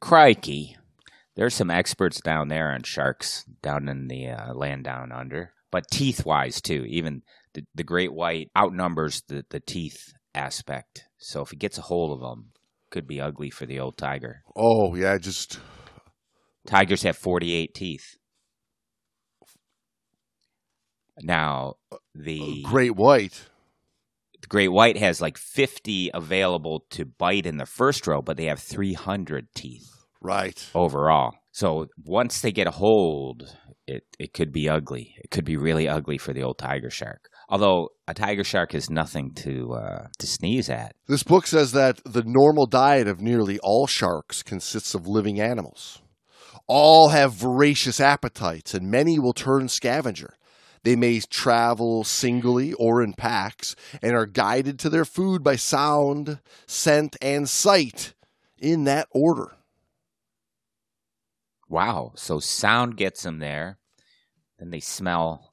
[0.00, 0.76] Crikey.
[1.36, 5.52] There's some experts down there on sharks down in the uh, land down under.
[5.70, 6.84] But teeth wise, too.
[6.88, 7.22] Even
[7.58, 11.04] the, the great white outnumbers the, the teeth aspect.
[11.18, 12.52] So if he gets a hold of them,
[12.90, 14.42] could be ugly for the old tiger.
[14.56, 15.60] Oh, yeah, just.
[16.66, 18.16] Tigers have 48 teeth.
[21.20, 21.74] Now,
[22.14, 23.48] the great white.
[24.40, 28.44] The great white has like 50 available to bite in the first row, but they
[28.44, 29.88] have 300 teeth.
[30.20, 30.64] Right.
[30.74, 31.34] Overall.
[31.50, 35.16] So once they get a hold, it, it could be ugly.
[35.18, 37.28] It could be really ugly for the old tiger shark.
[37.48, 40.94] Although a tiger shark is nothing to uh, to sneeze at.
[41.06, 46.02] This book says that the normal diet of nearly all sharks consists of living animals.
[46.66, 50.34] All have voracious appetites, and many will turn scavenger.
[50.84, 56.40] They may travel singly or in packs and are guided to their food by sound,
[56.66, 58.14] scent, and sight
[58.58, 59.56] in that order.
[61.68, 62.12] Wow.
[62.14, 63.78] So sound gets them there.
[64.58, 65.47] Then they smell.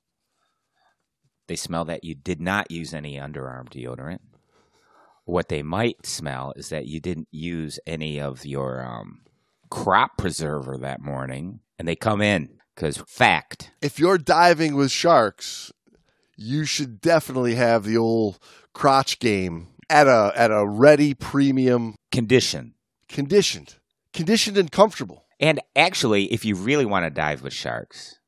[1.48, 4.20] They smell that you did not use any underarm deodorant.
[5.26, 9.22] What they might smell is that you didn't use any of your um,
[9.70, 13.72] crop preserver that morning, and they come in because fact.
[13.82, 15.72] If you're diving with sharks,
[16.36, 18.40] you should definitely have the old
[18.74, 22.74] crotch game at a at a ready premium condition.
[23.08, 23.76] Conditioned.
[24.14, 25.26] Conditioned and comfortable.
[25.40, 28.20] And actually, if you really want to dive with sharks,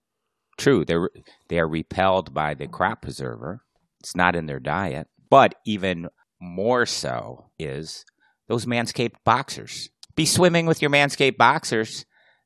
[0.58, 0.86] true.
[0.86, 1.10] They're
[1.50, 3.62] they are repelled by the crop preserver.
[4.00, 5.08] It's not in their diet.
[5.30, 6.08] But even
[6.40, 8.06] more so is
[8.48, 9.90] those manscaped boxers.
[10.16, 12.06] Be swimming with your manscaped boxers.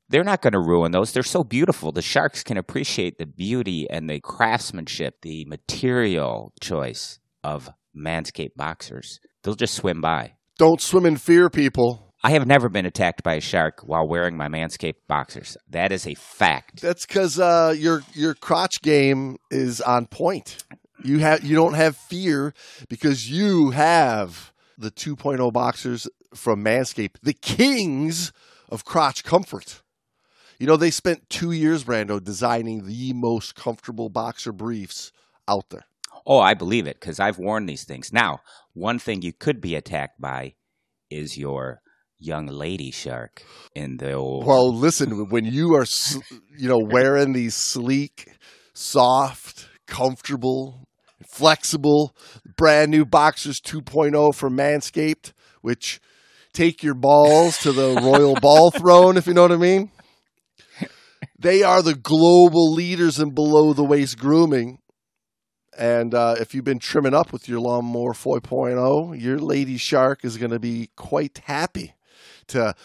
[0.09, 1.13] They're not going to ruin those.
[1.13, 1.93] They're so beautiful.
[1.93, 9.19] The sharks can appreciate the beauty and the craftsmanship, the material choice of manscaped boxers.
[9.43, 10.33] They'll just swim by.
[10.57, 12.10] Don't swim in fear, people.
[12.23, 15.57] I have never been attacked by a shark while wearing my manscaped boxers.
[15.69, 16.81] That is a fact.
[16.81, 20.63] That's because uh, your your crotch game is on point.
[21.03, 22.53] You have you don't have fear
[22.89, 28.31] because you have the 2.0 boxers from Manscaped, the kings
[28.69, 29.81] of crotch comfort.
[30.59, 35.11] You know they spent two years, Brando, designing the most comfortable boxer briefs
[35.47, 35.85] out there.
[36.25, 38.13] Oh, I believe it because I've worn these things.
[38.13, 38.41] Now,
[38.73, 40.53] one thing you could be attacked by
[41.09, 41.81] is your
[42.21, 43.43] young lady shark
[43.75, 44.45] in the old.
[44.45, 45.85] Well, listen, when you are,
[46.57, 48.27] you know, wearing these sleek,
[48.73, 50.87] soft, comfortable,
[51.25, 52.15] flexible,
[52.57, 55.99] brand new Boxers 2.0 from Manscaped, which
[56.53, 59.91] take your balls to the royal ball throne, if you know what I mean.
[61.39, 64.77] They are the global leaders in below the waist grooming.
[65.75, 70.37] And uh, if you've been trimming up with your lawnmower 4.0, your lady shark is
[70.37, 71.95] going to be quite happy
[72.51, 72.75] to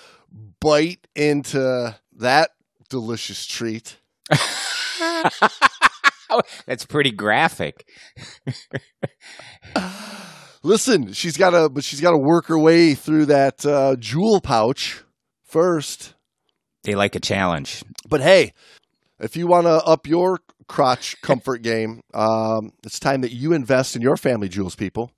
[0.60, 2.50] bite into that
[2.88, 3.98] delicious treat.
[6.66, 7.88] That's pretty graphic.
[10.62, 14.40] Listen, she's got to, but she's got to work her way through that uh, jewel
[14.40, 15.04] pouch
[15.44, 16.14] first.
[16.82, 17.84] They like a challenge.
[18.08, 18.52] But hey,
[19.20, 23.94] if you want to up your crotch comfort game, um, it's time that you invest
[23.96, 25.12] in your family jewels, people.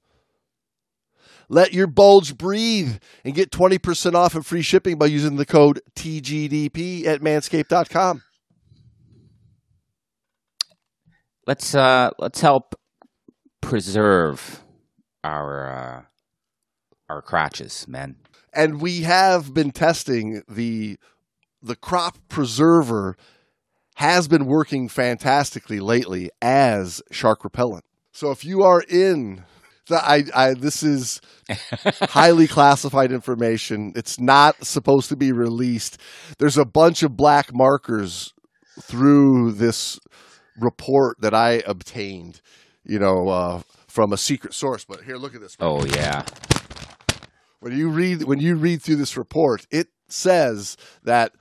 [1.49, 5.81] Let your bulge breathe and get 20% off and free shipping by using the code
[5.97, 8.23] TGDP at manscaped.com.
[11.47, 12.75] Let's uh let's help
[13.63, 14.63] preserve
[15.25, 16.03] our uh
[17.09, 18.17] our crotches, men.
[18.53, 20.99] And we have been testing the
[21.63, 23.17] the crop preserver
[23.95, 27.85] has been working fantastically lately as shark repellent.
[28.13, 29.45] So if you are in
[29.91, 31.21] I, I this is
[32.11, 33.93] highly classified information.
[33.97, 35.99] It's not supposed to be released.
[36.39, 38.35] There's a bunch of black markers
[38.81, 39.99] through this
[40.59, 42.41] report that I obtained,
[42.85, 44.85] you know, uh, from a secret source.
[44.85, 45.57] But here, look at this.
[45.61, 46.25] Oh yeah.
[47.61, 51.33] When you read when you read through this report, it says that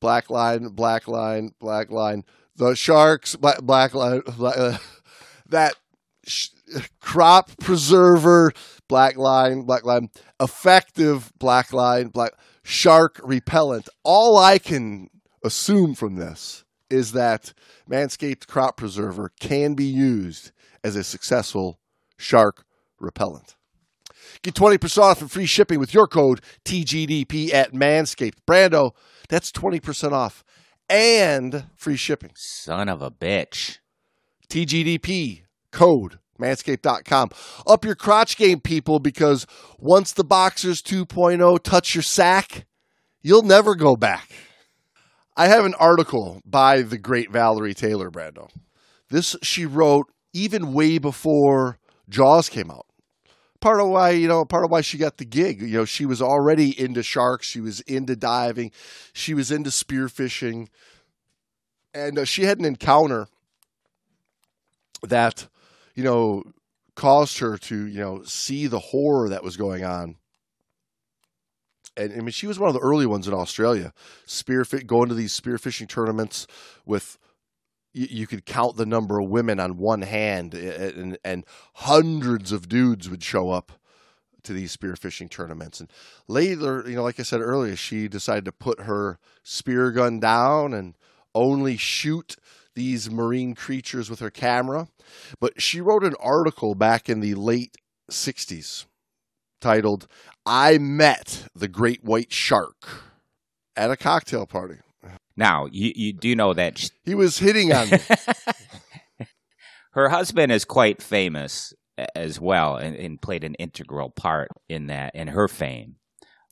[0.00, 2.24] black line, black line, black line,
[2.56, 4.78] the sharks, black, black line, black, uh,
[5.48, 5.74] that
[7.00, 8.52] crop preserver,
[8.88, 10.08] black line, black line,
[10.40, 13.88] effective black line, black shark repellent.
[14.04, 15.08] All I can
[15.44, 17.52] assume from this is that
[17.90, 20.52] Manscaped crop preserver can be used
[20.82, 21.78] as a successful
[22.16, 22.64] shark
[22.98, 23.56] repellent.
[24.42, 28.38] Get 20% off and free shipping with your code TGDP at Manscaped.
[28.46, 28.92] Brando,
[29.28, 30.44] that's 20% off
[30.88, 32.32] and free shipping.
[32.34, 33.78] Son of a bitch.
[34.48, 37.30] TGDP code manscaped.com.
[37.66, 39.46] Up your crotch game, people, because
[39.78, 42.66] once the Boxers 2.0 touch your sack,
[43.22, 44.32] you'll never go back.
[45.36, 48.50] I have an article by the great Valerie Taylor, Brando.
[49.10, 51.78] This she wrote even way before
[52.08, 52.86] Jaws came out.
[53.60, 55.60] Part of why, you know, part of why she got the gig.
[55.60, 58.70] You know, she was already into sharks, she was into diving,
[59.12, 60.68] she was into spearfishing,
[61.92, 63.26] and uh, she had an encounter
[65.02, 65.48] that,
[66.00, 66.42] you know,
[66.96, 70.16] caused her to, you know, see the horror that was going on.
[71.94, 73.92] And I mean, she was one of the early ones in Australia,
[74.26, 76.46] spearfish, going to these spearfishing tournaments
[76.86, 77.18] with
[77.92, 82.66] you, you could count the number of women on one hand, and, and hundreds of
[82.66, 83.72] dudes would show up
[84.44, 85.80] to these spearfishing tournaments.
[85.80, 85.90] And
[86.28, 90.72] later, you know, like I said earlier, she decided to put her spear gun down
[90.72, 90.94] and
[91.34, 92.36] only shoot
[92.74, 94.88] these marine creatures with her camera.
[95.40, 97.76] But she wrote an article back in the late
[98.10, 98.86] 60s
[99.60, 100.06] titled,
[100.46, 102.88] I Met the Great White Shark
[103.76, 104.76] at a cocktail party.
[105.36, 107.98] Now, you, you do know that sh- He was hitting on me.
[109.92, 111.72] her husband is quite famous
[112.14, 115.96] as well and, and played an integral part in that in her fame.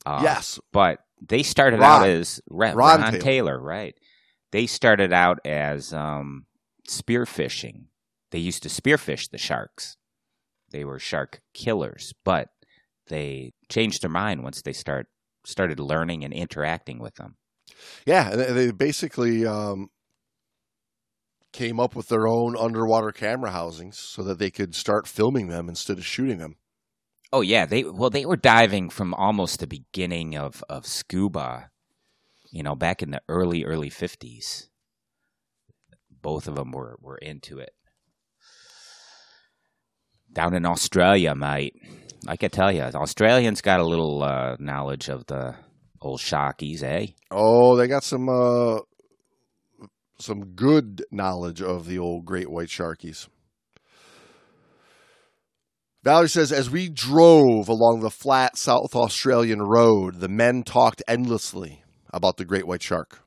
[0.05, 0.59] Uh, yes.
[0.71, 2.03] but they started Ron.
[2.03, 3.21] out as Ron, Ron Ron Taylor.
[3.21, 3.59] Taylor.
[3.59, 3.95] right?
[4.51, 6.45] They started out as um,
[6.87, 7.85] spearfishing.
[8.31, 9.97] They used to spearfish the sharks.
[10.71, 12.49] They were shark killers, but
[13.07, 15.07] they changed their mind once they start
[15.45, 17.37] started learning and interacting with them.
[18.05, 19.89] Yeah, and they- they basically um,
[21.51, 25.67] came up with their own underwater camera housings so that they could start filming them
[25.69, 26.57] instead of shooting them.
[27.31, 31.69] Oh yeah, they well they were diving from almost the beginning of of scuba,
[32.51, 34.69] you know, back in the early early fifties.
[36.21, 37.71] Both of them were were into it.
[40.31, 41.73] Down in Australia, mate,
[42.27, 45.55] I can tell you, Australians got a little uh, knowledge of the
[46.01, 47.07] old sharkies, eh?
[47.31, 48.79] Oh, they got some uh,
[50.19, 53.27] some good knowledge of the old great white sharkies.
[56.03, 61.83] Valerie says, as we drove along the flat South Australian road, the men talked endlessly
[62.13, 63.21] about the great white shark.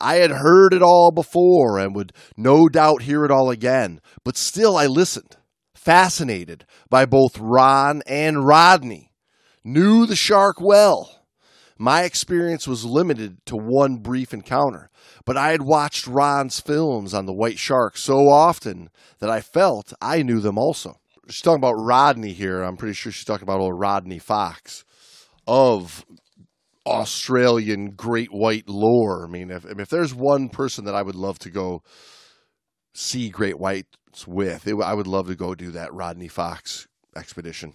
[0.00, 4.36] I had heard it all before and would no doubt hear it all again, but
[4.36, 5.36] still I listened,
[5.74, 9.12] fascinated by both Ron and Rodney.
[9.64, 11.24] Knew the shark well.
[11.78, 14.90] My experience was limited to one brief encounter,
[15.24, 19.92] but I had watched Ron's films on the white shark so often that I felt
[20.00, 22.62] I knew them also she's talking about Rodney here.
[22.62, 24.84] I'm pretty sure she's talking about old Rodney Fox
[25.46, 26.04] of
[26.86, 29.24] Australian great white lore.
[29.26, 31.82] I mean, if if there's one person that I would love to go
[32.94, 37.74] see great whites with, it, I would love to go do that Rodney Fox expedition.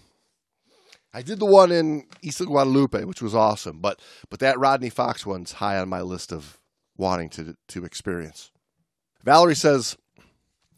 [1.13, 5.25] I did the one in Isla Guadalupe, which was awesome, but but that Rodney Fox
[5.25, 6.57] one's high on my list of
[6.97, 8.51] wanting to to experience.
[9.23, 9.97] Valerie says,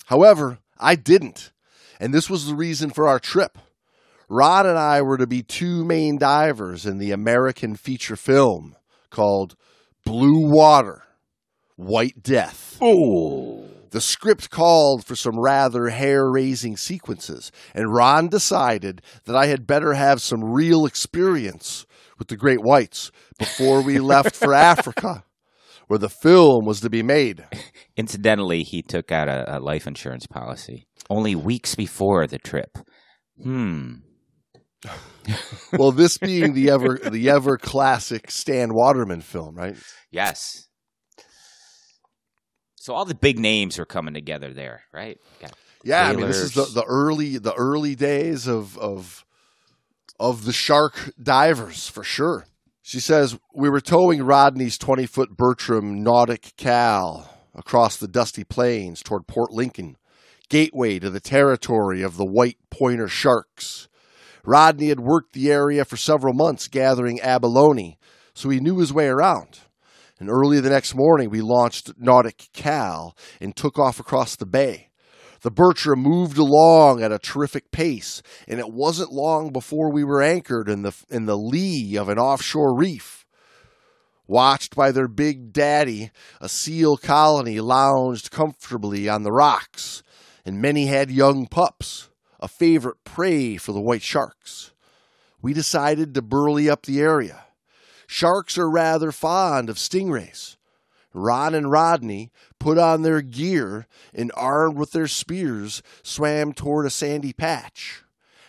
[0.05, 1.53] however, I didn't
[2.03, 3.57] and this was the reason for our trip.
[4.29, 8.75] Rod and I were to be two main divers in the American feature film
[9.09, 9.55] called
[10.05, 11.03] Blue Water
[11.75, 12.77] White Death.
[12.81, 13.65] Oh.
[13.91, 19.67] The script called for some rather hair raising sequences, and Ron decided that I had
[19.67, 21.85] better have some real experience
[22.17, 25.23] with the great whites before we left for Africa,
[25.87, 27.45] where the film was to be made.
[27.95, 32.79] Incidentally, he took out a, a life insurance policy only weeks before the trip.
[33.41, 33.97] Hmm.
[35.73, 39.75] well, this being the ever the ever classic Stan Waterman film, right?
[40.11, 40.67] Yes.
[42.75, 45.17] So all the big names are coming together there, right?
[45.83, 49.25] Yeah, I mean this is the, the early the early days of of
[50.19, 52.45] of the shark divers for sure.
[52.81, 59.01] She says we were towing Rodney's twenty foot Bertram Nautic Cal across the dusty plains
[59.01, 59.97] toward Port Lincoln
[60.49, 63.87] gateway to the territory of the white pointer sharks.
[64.45, 67.97] Rodney had worked the area for several months gathering abalone,
[68.33, 69.59] so he knew his way around.
[70.19, 74.89] And early the next morning, we launched Nautic Cal and took off across the bay.
[75.41, 80.21] The Bertram moved along at a terrific pace, and it wasn't long before we were
[80.21, 83.25] anchored in the, in the lee of an offshore reef.
[84.25, 90.01] Watched by their big daddy, a seal colony lounged comfortably on the rocks,
[90.45, 92.09] and many had young pups,
[92.43, 94.73] a favorite prey for the white sharks.
[95.41, 97.45] We decided to berley up the area.
[98.05, 100.57] Sharks are rather fond of stingrays.
[101.13, 106.89] Ron and Rodney put on their gear and, armed with their spears, swam toward a
[106.89, 108.03] sandy patch.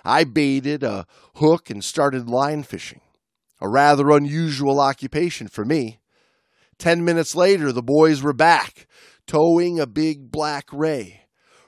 [0.05, 3.01] I baited a hook and started line fishing,
[3.61, 6.01] a rather unusual occupation for me.
[6.79, 8.89] Ten minutes later, the boys were back,
[9.27, 11.24] towing a big black ray.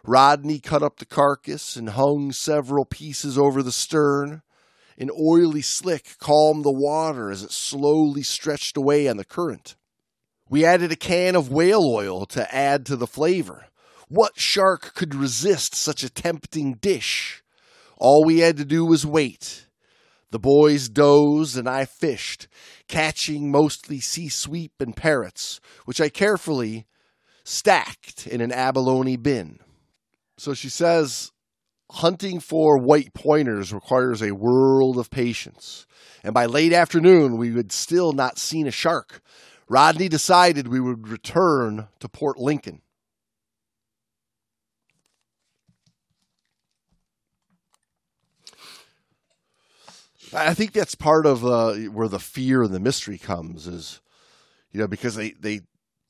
[0.06, 4.42] Rodney cut up the carcass and hung several pieces over the stern.
[4.96, 9.74] An oily slick calmed the water as it slowly stretched away on the current.
[10.48, 13.66] We added a can of whale oil to add to the flavor.
[14.08, 17.42] What shark could resist such a tempting dish?
[17.98, 19.66] All we had to do was wait.
[20.30, 22.46] The boys dozed and I fished,
[22.88, 26.86] catching mostly sea sweep and parrots, which I carefully
[27.42, 29.58] stacked in an abalone bin.
[30.38, 31.33] So she says
[31.90, 35.87] hunting for white pointers requires a world of patience.
[36.22, 39.20] And by late afternoon, we had still not seen a shark.
[39.68, 42.82] Rodney decided we would return to Port Lincoln.
[50.34, 54.01] I think that's part of uh, where the fear and the mystery comes is,
[54.72, 55.61] you know, because they, they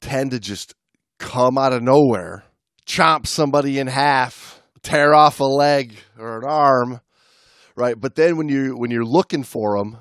[0.00, 0.74] tend to just
[1.18, 2.44] come out of nowhere
[2.86, 7.00] chomp somebody in half, tear off a leg or an arm,
[7.74, 8.00] right?
[8.00, 9.98] But then when you when you're looking for them,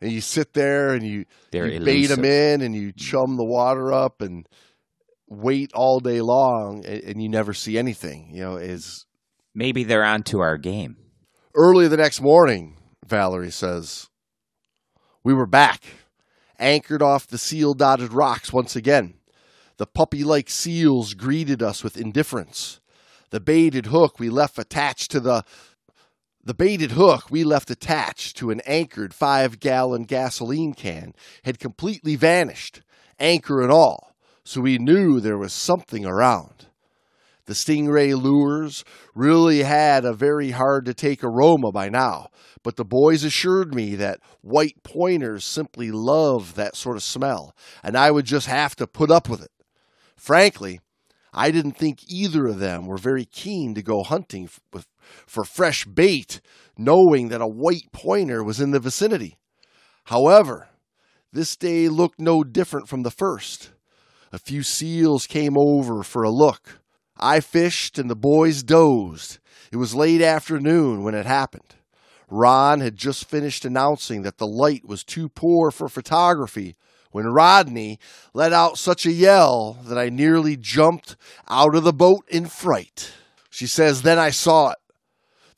[0.00, 3.92] and you sit there and you, you bait them in and you chum the water
[3.92, 4.46] up and
[5.28, 8.28] wait all day long and, and you never see anything.
[8.30, 9.06] You know, is
[9.54, 10.96] maybe they're onto our game.
[11.54, 12.76] Early the next morning,
[13.06, 14.10] Valerie says,
[15.22, 15.82] we were back,
[16.58, 19.14] anchored off the seal dotted rocks once again.
[19.76, 22.80] The puppy like seals greeted us with indifference.
[23.30, 25.44] The baited hook we left attached to the
[26.46, 31.14] the baited hook we left attached to an anchored five gallon gasoline can
[31.44, 32.82] had completely vanished,
[33.18, 34.14] anchor and all,
[34.44, 36.66] so we knew there was something around.
[37.46, 42.28] The stingray lures really had a very hard to take aroma by now,
[42.62, 47.96] but the boys assured me that white pointers simply love that sort of smell, and
[47.96, 49.50] I would just have to put up with it.
[50.24, 50.80] Frankly,
[51.34, 54.48] I didn't think either of them were very keen to go hunting
[55.26, 56.40] for fresh bait,
[56.78, 59.36] knowing that a white pointer was in the vicinity.
[60.04, 60.68] However,
[61.30, 63.72] this day looked no different from the first.
[64.32, 66.80] A few seals came over for a look.
[67.18, 69.40] I fished and the boys dozed.
[69.70, 71.74] It was late afternoon when it happened.
[72.30, 76.76] Ron had just finished announcing that the light was too poor for photography
[77.14, 78.00] when Rodney
[78.32, 81.14] let out such a yell that I nearly jumped
[81.48, 83.12] out of the boat in fright.
[83.50, 84.78] She says, Then I saw it.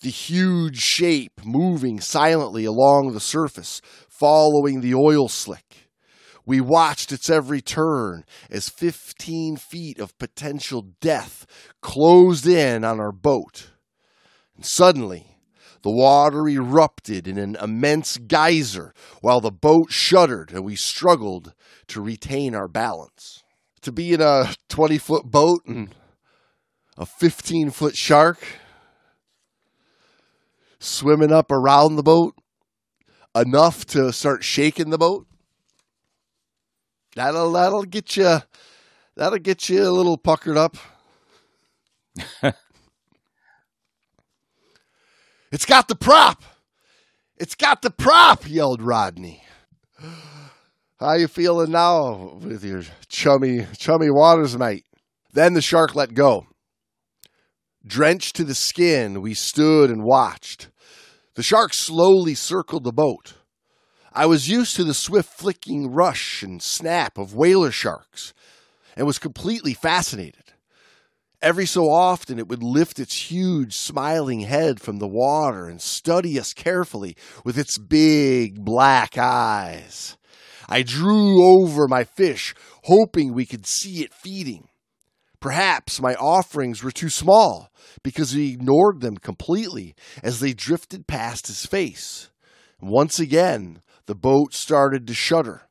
[0.00, 5.88] The huge shape moving silently along the surface, following the oil slick.
[6.44, 11.46] We watched its every turn as 15 feet of potential death
[11.80, 13.70] closed in on our boat.
[14.56, 15.35] And suddenly,
[15.86, 21.54] the water erupted in an immense geyser while the boat shuddered and we struggled
[21.86, 23.44] to retain our balance.
[23.82, 25.94] To be in a 20 foot boat and
[26.98, 28.44] a 15 foot shark
[30.80, 32.34] swimming up around the boat
[33.36, 35.28] enough to start shaking the boat.
[37.14, 38.40] That'll that'll get you
[39.14, 40.76] that'll get you a little puckered up.
[45.56, 46.42] It's got the prop.
[47.38, 49.42] It's got the prop, yelled Rodney.
[51.00, 54.84] How you feeling now with your chummy chummy waters, mate?
[55.32, 56.46] Then the shark let go.
[57.86, 60.68] Drenched to the skin, we stood and watched.
[61.36, 63.32] The shark slowly circled the boat.
[64.12, 68.34] I was used to the swift flicking rush and snap of whaler sharks
[68.94, 70.45] and was completely fascinated.
[71.46, 76.40] Every so often, it would lift its huge, smiling head from the water and study
[76.40, 80.16] us carefully with its big black eyes.
[80.68, 82.52] I drew over my fish,
[82.86, 84.66] hoping we could see it feeding.
[85.38, 87.70] Perhaps my offerings were too small
[88.02, 89.94] because he ignored them completely
[90.24, 92.28] as they drifted past his face.
[92.80, 95.62] Once again, the boat started to shudder.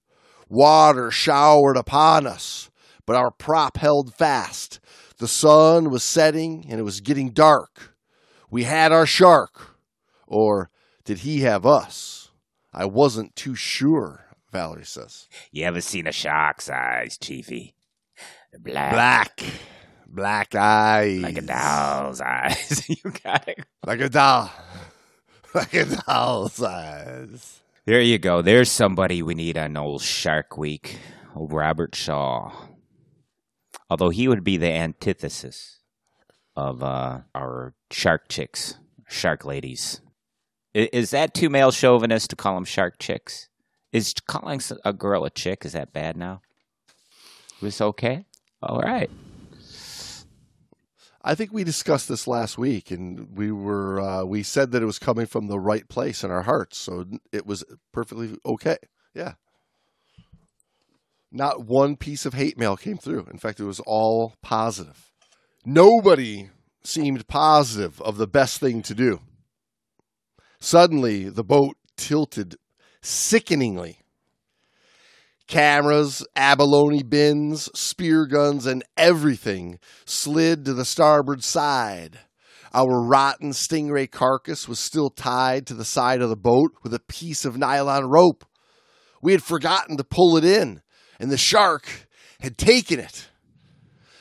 [0.47, 2.71] Water showered upon us,
[3.05, 4.79] but our prop held fast
[5.17, 7.95] the sun was setting and it was getting dark.
[8.49, 9.77] We had our shark.
[10.27, 10.69] Or
[11.03, 12.29] did he have us?
[12.73, 15.27] I wasn't too sure, Valerie says.
[15.51, 17.75] You ever seen a shark's eyes, Chiefy?
[18.59, 18.93] Black.
[18.93, 19.43] Black.
[20.07, 21.21] Black eyes.
[21.21, 22.89] Like a doll's eyes.
[22.89, 23.59] you got it.
[23.85, 24.51] Like a doll.
[25.53, 27.61] Like a doll's eyes.
[27.85, 28.41] There you go.
[28.41, 30.97] There's somebody we need on old Shark Week.
[31.33, 32.51] Old Robert Shaw.
[33.89, 35.79] Although he would be the antithesis
[36.55, 38.75] of uh, our shark chicks,
[39.07, 40.01] shark ladies.
[40.75, 43.49] I- Is that too male chauvinist to call them shark chicks?
[43.91, 46.41] Is calling a girl a chick is that bad now?
[47.61, 48.25] Was okay.
[48.61, 49.09] All right.
[51.27, 54.85] I think we discussed this last week, and we were uh, we said that it
[54.85, 58.77] was coming from the right place in our hearts, so it was perfectly okay.
[59.15, 59.33] Yeah,
[61.31, 63.27] not one piece of hate mail came through.
[63.31, 65.11] In fact, it was all positive.
[65.65, 66.49] Nobody
[66.83, 69.19] seemed positive of the best thing to do.
[70.59, 72.55] Suddenly, the boat tilted
[73.01, 73.99] sickeningly.
[75.47, 82.19] Cameras, abalone bins, spear guns, and everything slid to the starboard side.
[82.73, 86.99] Our rotten stingray carcass was still tied to the side of the boat with a
[86.99, 88.43] piece of nylon rope.
[89.21, 90.81] We had forgotten to pull it in,
[91.19, 92.07] and the shark
[92.39, 93.29] had taken it.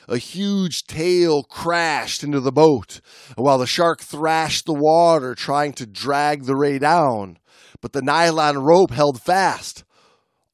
[0.07, 3.01] A huge tail crashed into the boat,
[3.35, 7.39] while the shark thrashed the water, trying to drag the ray down.
[7.81, 9.83] But the nylon rope held fast.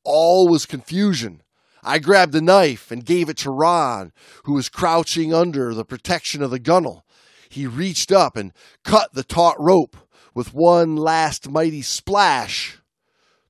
[0.04, 1.42] All was confusion.
[1.84, 4.14] I grabbed a knife and gave it to Ron,
[4.44, 7.06] who was crouching under the protection of the gunnel.
[7.50, 9.98] He reached up and cut the taut rope.
[10.34, 12.78] With one last mighty splash,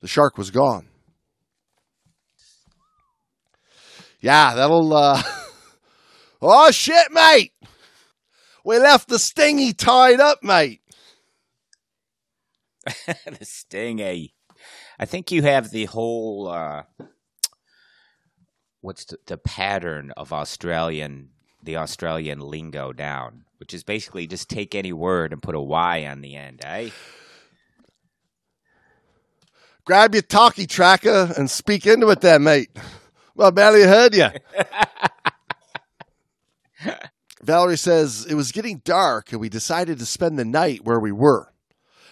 [0.02, 0.88] the shark was gone.
[4.22, 4.94] Yeah, that'll.
[4.94, 5.22] Uh...
[6.42, 7.54] oh shit, mate!
[8.64, 10.82] We left the stingy tied up, mate.
[12.86, 14.36] the stingy.
[15.00, 16.84] I think you have the whole uh,
[18.82, 21.30] what's the, the pattern of Australian
[21.64, 26.06] the Australian lingo down, which is basically just take any word and put a Y
[26.06, 26.90] on the end, eh?
[29.86, 32.70] Grab your talkie tracker and speak into it there, mate.
[33.42, 34.28] I barely heard you.
[37.42, 41.12] Valerie says it was getting dark and we decided to spend the night where we
[41.12, 41.52] were,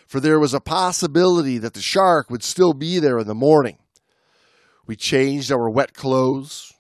[0.08, 3.78] for there was a possibility that the shark would still be there in the morning.
[4.88, 6.74] We changed our wet clothes.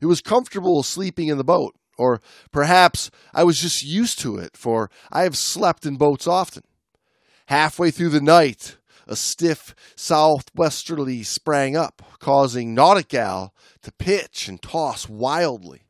[0.00, 4.56] It was comfortable sleeping in the boat, or perhaps I was just used to it,
[4.56, 6.62] for I have slept in boats often.
[7.46, 15.08] Halfway through the night, a stiff southwesterly sprang up, causing Nautical to pitch and toss
[15.08, 15.82] wildly.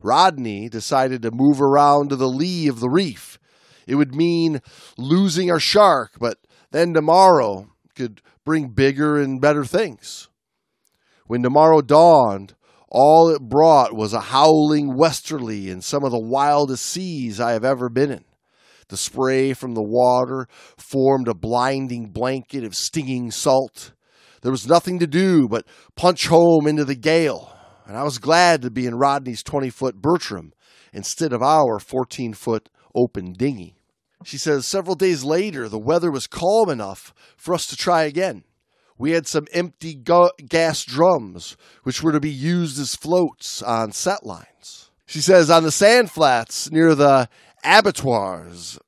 [0.00, 3.38] Rodney decided to move around to the lee of the reef.
[3.86, 4.60] It would mean
[4.98, 6.38] losing our shark, but
[6.70, 10.28] then tomorrow could bring bigger and better things.
[11.26, 12.54] When tomorrow dawned,
[12.88, 17.64] all it brought was a howling westerly in some of the wildest seas I have
[17.64, 18.24] ever been in.
[18.92, 23.94] The spray from the water formed a blinding blanket of stinging salt.
[24.42, 25.64] There was nothing to do but
[25.96, 30.02] punch home into the gale, and I was glad to be in Rodney's 20 foot
[30.02, 30.52] Bertram
[30.92, 33.76] instead of our 14 foot open dinghy.
[34.26, 38.44] She says several days later, the weather was calm enough for us to try again.
[38.98, 43.92] We had some empty gu- gas drums, which were to be used as floats on
[43.92, 44.90] set lines.
[45.06, 47.30] She says on the sand flats near the
[47.64, 48.78] abattoirs,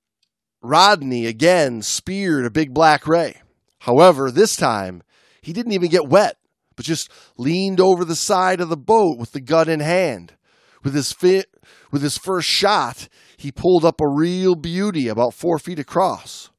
[0.63, 3.41] Rodney again speared a big black ray.
[3.81, 5.03] However, this time
[5.43, 6.37] he didn't even get wet,
[6.77, 10.35] but just leaned over the side of the boat with the gun in hand.
[10.83, 11.45] With his fi-
[11.91, 16.51] with his first shot, he pulled up a real beauty about four feet across.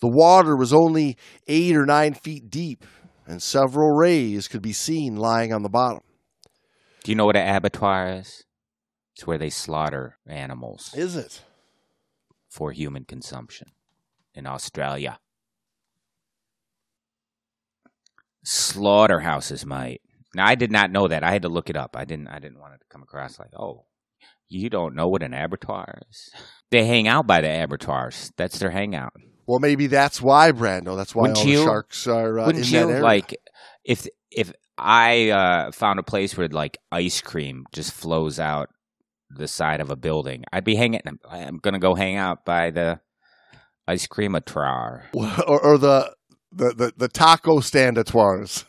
[0.00, 1.16] The water was only
[1.46, 2.84] eight or nine feet deep,
[3.26, 6.00] and several rays could be seen lying on the bottom.
[7.04, 8.44] Do you know what an abattoir is?
[9.14, 11.42] It's where they slaughter animals Is it?
[12.50, 13.68] For human consumption
[14.34, 15.18] in Australia.
[18.42, 20.00] Slaughterhouses, might.
[20.34, 21.24] Now I did not know that.
[21.24, 21.96] I had to look it up.
[21.96, 22.28] I didn't.
[22.28, 23.84] I didn't want it to come across like, oh,
[24.48, 26.30] you don't know what an abattoir is.
[26.70, 28.32] They hang out by the abattoirs.
[28.36, 29.12] That's their hangout.
[29.46, 30.96] Well, maybe that's why, Brando.
[30.96, 33.36] That's why Wouldn't all you- sharks are uh, in Wouldn't you like
[33.84, 38.70] if if I uh, found a place where like ice cream just flows out
[39.30, 40.44] the side of a building?
[40.52, 41.00] I'd be hanging.
[41.28, 43.00] I'm gonna go hang out by the
[43.86, 45.04] ice cream atrar.
[45.12, 46.14] or, or the,
[46.52, 48.64] the, the, the taco standatoires,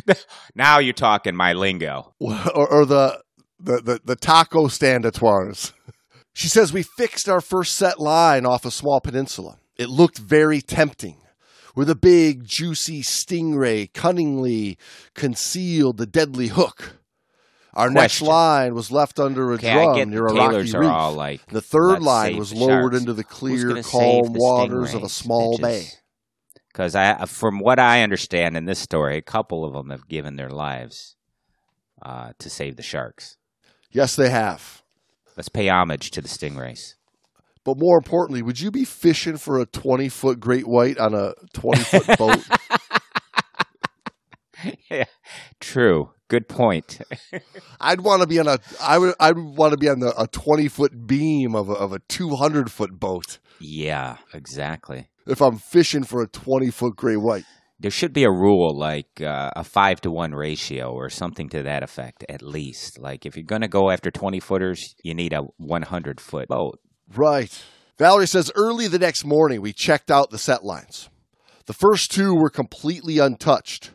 [0.54, 2.14] Now you're talking my lingo.
[2.20, 3.22] or, or the,
[3.60, 5.72] the, the, the taco standatoires.
[6.32, 9.58] she says we fixed our first set line off a small peninsula.
[9.76, 11.18] It looked very tempting.
[11.74, 14.76] Where the big, juicy stingray cunningly
[15.14, 16.98] concealed the deadly hook.
[17.74, 20.74] Our next line was left under a Okay, drum I get near the a rocky
[20.74, 20.90] are reef.
[20.90, 22.98] all like The third line was lowered sharks.
[23.00, 25.86] into the clear, calm the waters of a small bay.
[26.68, 30.36] Because I, from what I understand in this story, a couple of them have given
[30.36, 31.16] their lives
[32.02, 33.36] uh, to save the sharks.
[33.90, 34.82] Yes, they have.
[35.36, 36.94] Let's pay homage to the stingrays.
[37.64, 41.34] But more importantly, would you be fishing for a 20 foot great white on a
[41.54, 42.38] 20 foot boat?
[44.90, 45.04] yeah,
[45.60, 46.10] true.
[46.28, 47.00] Good point.
[47.80, 50.26] I'd want to be on a I would I'd want to be on the, a
[50.26, 55.08] 20 foot beam of a, of a 200 foot boat yeah, exactly.
[55.26, 57.44] if I'm fishing for a 20 foot gray white.
[57.78, 61.64] There should be a rule like uh, a five to one ratio or something to
[61.64, 62.98] that effect, at least.
[62.98, 66.78] Like if you're going to go after 20 footers, you need a 100 foot boat.
[67.14, 67.62] Right.
[67.98, 71.08] Valerie says early the next morning we checked out the set lines.
[71.66, 73.92] The first two were completely untouched.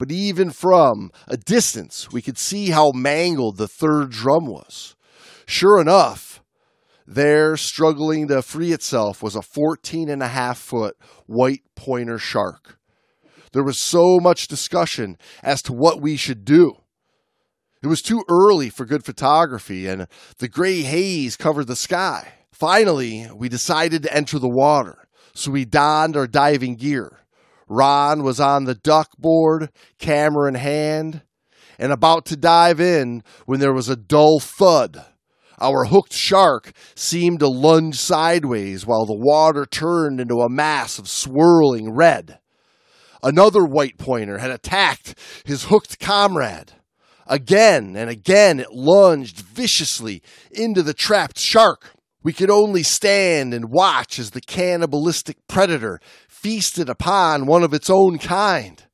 [0.00, 4.96] But even from a distance, we could see how mangled the third drum was.
[5.44, 6.42] Sure enough,
[7.06, 10.96] there, struggling to free itself, was a 14 and a half foot
[11.26, 12.78] white pointer shark.
[13.52, 16.76] There was so much discussion as to what we should do.
[17.82, 20.06] It was too early for good photography, and
[20.38, 22.32] the gray haze covered the sky.
[22.50, 27.18] Finally, we decided to enter the water, so we donned our diving gear.
[27.70, 31.22] Ron was on the duck board, camera in hand,
[31.78, 35.04] and about to dive in when there was a dull thud.
[35.60, 41.08] Our hooked shark seemed to lunge sideways while the water turned into a mass of
[41.08, 42.40] swirling red.
[43.22, 45.14] Another white pointer had attacked
[45.44, 46.72] his hooked comrade.
[47.28, 51.92] Again and again it lunged viciously into the trapped shark.
[52.22, 56.00] We could only stand and watch as the cannibalistic predator
[56.40, 58.84] feasted upon one of its own kind.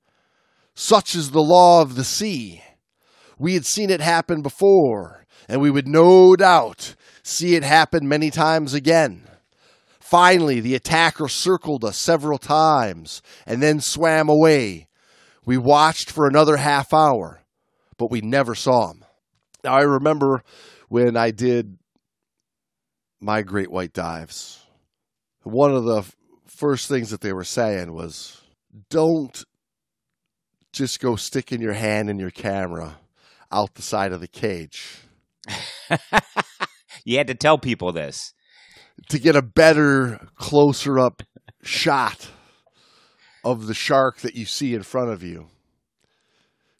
[0.75, 2.61] Such is the law of the sea.
[3.39, 8.33] We had seen it happen before, and we would no doubt see it happen many
[8.33, 9.23] times again.
[10.01, 14.89] Finally, the attacker circled us several times and then swam away.
[15.45, 17.43] We watched for another half hour,
[17.97, 19.05] but we never saw him.
[19.63, 20.43] Now, I remember
[20.89, 21.79] when I did
[23.21, 24.65] my great white dives,
[25.45, 26.03] one of the
[26.57, 28.41] first things that they were saying was
[28.89, 29.45] don't
[30.73, 32.97] just go sticking your hand in your camera
[33.53, 34.99] out the side of the cage.
[37.05, 38.33] you had to tell people this
[39.09, 41.23] to get a better, closer up
[41.63, 42.31] shot
[43.45, 45.47] of the shark that you see in front of you.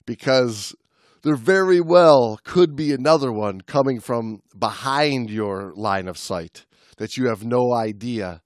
[0.07, 0.75] Because
[1.23, 6.65] there very well could be another one coming from behind your line of sight
[6.97, 8.41] that you have no idea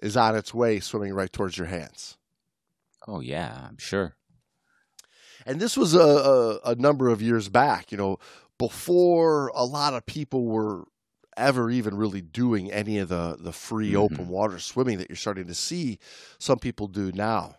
[0.00, 2.16] is on its way swimming right towards your hands.
[3.06, 4.16] Oh, yeah, I'm sure.
[5.46, 8.18] And this was a, a, a number of years back, you know,
[8.58, 10.84] before a lot of people were
[11.36, 14.02] ever even really doing any of the the free mm-hmm.
[14.02, 15.98] open water swimming that you're starting to see
[16.38, 17.54] some people do now.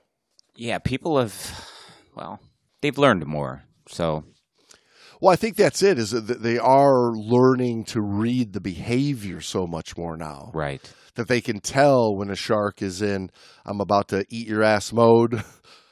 [0.55, 1.67] Yeah, people have
[2.15, 2.39] well,
[2.81, 3.63] they've learned more.
[3.87, 4.23] So
[5.22, 5.99] well, I think that's it.
[5.99, 10.82] Is that they are learning to read the behavior so much more now, right?
[11.15, 13.30] That they can tell when a shark is in
[13.65, 15.43] "I'm about to eat your ass" mode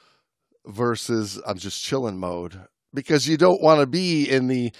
[0.65, 2.59] versus "I'm just chilling" mode,
[2.93, 4.71] because you don't want to be in the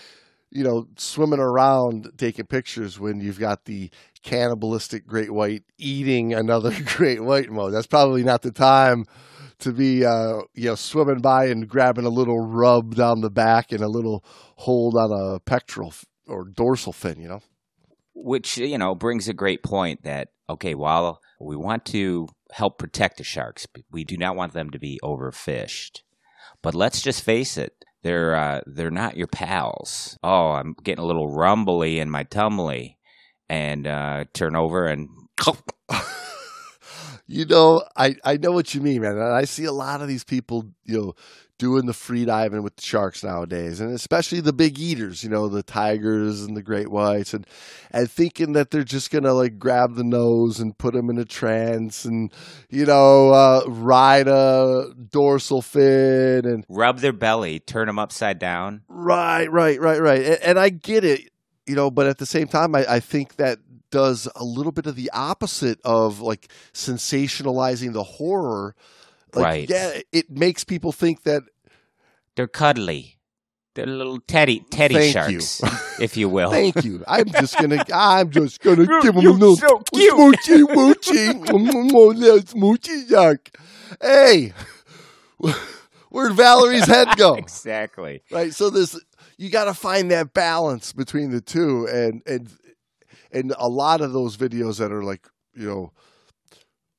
[0.52, 3.92] you know, swimming around taking pictures when you've got the
[4.24, 7.74] cannibalistic great white eating another great white mode.
[7.74, 9.06] That's probably not the time
[9.60, 13.72] to be, uh, you know, swimming by and grabbing a little rub down the back
[13.72, 14.24] and a little
[14.58, 15.94] hold on a pectoral
[16.28, 17.42] or dorsal fin, you know?
[18.14, 23.18] Which, you know, brings a great point that, okay, while we want to help protect
[23.18, 26.02] the sharks, we do not want them to be overfished.
[26.62, 30.18] But let's just face it, they're uh, they're not your pals.
[30.24, 32.98] Oh, I'm getting a little rumbly in my tumbly,
[33.50, 35.10] and uh, turn over and.
[37.30, 39.20] you know, I, I know what you mean, man.
[39.20, 41.16] I see a lot of these people, you know,
[41.60, 45.48] doing the free diving with the sharks nowadays, and especially the big eaters, you know,
[45.48, 47.46] the tigers and the great whites, and
[47.92, 51.26] and thinking that they're just gonna like grab the nose and put them in a
[51.26, 52.34] trance, and
[52.68, 58.82] you know, uh, ride a dorsal fin and rub their belly, turn them upside down.
[58.88, 60.24] Right, right, right, right.
[60.24, 61.30] And, and I get it,
[61.68, 63.60] you know, but at the same time, I, I think that
[63.92, 68.76] does a little bit of the opposite of like sensationalizing the horror
[69.34, 69.70] like, right.
[69.70, 71.44] Yeah, it makes people think that
[72.36, 73.18] they're cuddly.
[73.76, 76.04] They're little teddy teddy Thank sharks, you.
[76.04, 76.50] if you will.
[76.52, 77.04] Thank you.
[77.08, 83.50] I'm just gonna I'm just gonna give them a little so smoochy smoochy smoochy shark.
[84.02, 84.54] Hey,
[86.10, 87.34] where'd Valerie's head go?
[87.36, 88.24] exactly.
[88.32, 88.54] Right.
[88.54, 89.00] So this
[89.38, 92.50] you got to find that balance between the two, and and
[93.32, 95.92] and a lot of those videos that are like you know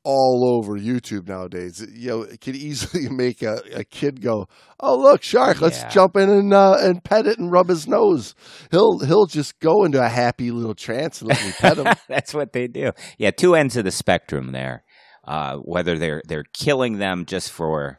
[0.03, 1.87] all over YouTube nowadays.
[1.93, 5.61] You know, it could easily make a, a kid go, "Oh, look, shark!
[5.61, 8.35] Let's jump in and uh, and pet it and rub his nose."
[8.71, 11.87] He'll he'll just go into a happy little trance and let me pet him.
[12.09, 12.93] That's what they do.
[13.19, 14.85] Yeah, two ends of the spectrum there.
[15.25, 17.99] Uh, whether they're they're killing them just for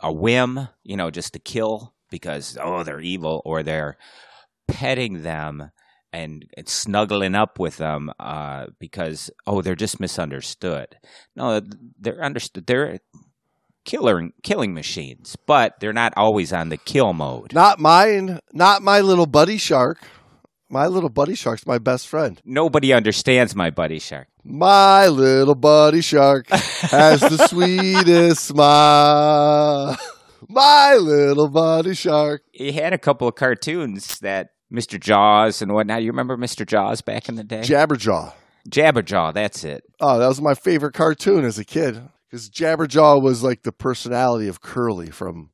[0.00, 3.96] a whim, you know, just to kill because oh they're evil, or they're
[4.66, 5.70] petting them
[6.12, 10.96] and, and snuggling up with them uh, because oh they're just misunderstood.
[11.34, 11.60] No,
[11.98, 12.66] they're understood.
[12.66, 12.98] They're
[13.84, 17.52] killing killing machines, but they're not always on the kill mode.
[17.52, 18.38] Not mine.
[18.52, 19.98] Not my little buddy shark.
[20.68, 22.40] My little buddy shark's my best friend.
[22.46, 24.28] Nobody understands my buddy shark.
[24.42, 29.98] My little buddy shark has the sweetest smile.
[30.48, 32.44] My little buddy shark.
[32.52, 34.98] He had a couple of cartoons that Mr.
[34.98, 36.02] Jaws and whatnot.
[36.02, 36.66] You remember Mr.
[36.66, 37.60] Jaws back in the day?
[37.60, 38.32] Jabberjaw.
[38.68, 39.84] Jabberjaw, that's it.
[40.00, 42.00] Oh, that was my favorite cartoon as a kid
[42.30, 45.50] because Jabberjaw was like the personality of Curly from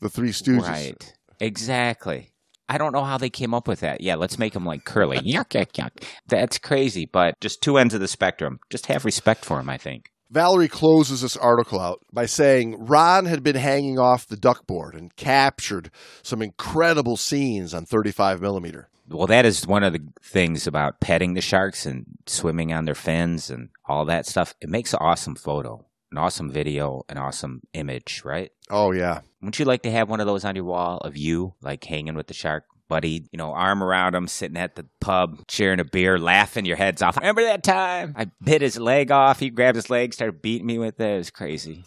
[0.00, 0.68] the Three Stooges.
[0.68, 1.14] Right.
[1.40, 2.28] Exactly.
[2.68, 4.00] I don't know how they came up with that.
[4.00, 5.18] Yeah, let's make him like Curly.
[5.20, 6.04] yuck, yuck, yuck.
[6.26, 8.60] That's crazy, but just two ends of the spectrum.
[8.70, 10.11] Just have respect for him, I think.
[10.32, 15.14] Valerie closes this article out by saying Ron had been hanging off the duckboard and
[15.14, 15.90] captured
[16.22, 18.88] some incredible scenes on 35 millimeter.
[19.08, 22.94] Well, that is one of the things about petting the sharks and swimming on their
[22.94, 24.54] fins and all that stuff.
[24.62, 28.52] It makes an awesome photo, an awesome video, an awesome image, right?
[28.70, 29.20] Oh, yeah.
[29.42, 32.14] Wouldn't you like to have one of those on your wall of you, like hanging
[32.14, 32.64] with the shark?
[32.92, 36.76] Buddy, you know, arm around him, sitting at the pub, sharing a beer, laughing your
[36.76, 37.16] heads off.
[37.16, 38.12] Remember that time?
[38.14, 39.40] I bit his leg off.
[39.40, 41.10] He grabbed his leg, started beating me with it.
[41.14, 41.86] It was crazy.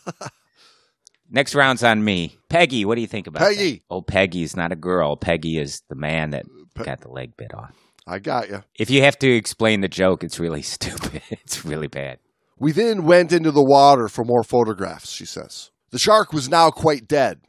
[1.29, 2.35] Next round's on me.
[2.49, 3.49] Peggy, what do you think about that?
[3.49, 3.83] Peggy.
[3.87, 5.15] Oh, Peggy's not a girl.
[5.15, 7.75] Peggy is the man that Pe- got the leg bit off.
[8.07, 8.63] I got you.
[8.79, 11.21] If you have to explain the joke, it's really stupid.
[11.29, 12.17] It's really bad.
[12.57, 15.69] We then went into the water for more photographs, she says.
[15.91, 17.41] The shark was now quite dead,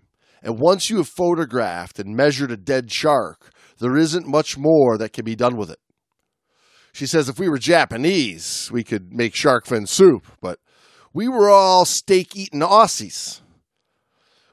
[0.47, 5.13] and once you have photographed and measured a dead shark, there isn't much more that
[5.13, 5.81] can be done with it.
[6.93, 10.61] She says if we were Japanese, we could make shark fin soup, but
[11.13, 13.41] we were all steak eating Aussies.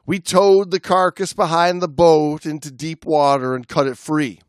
[0.04, 4.42] We towed the carcass behind the boat into deep water and cut it free.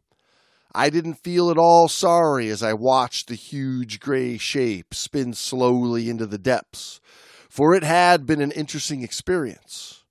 [0.74, 6.08] I didn't feel at all sorry as I watched the huge gray shape spin slowly
[6.08, 7.02] into the depths,
[7.50, 10.03] for it had been an interesting experience,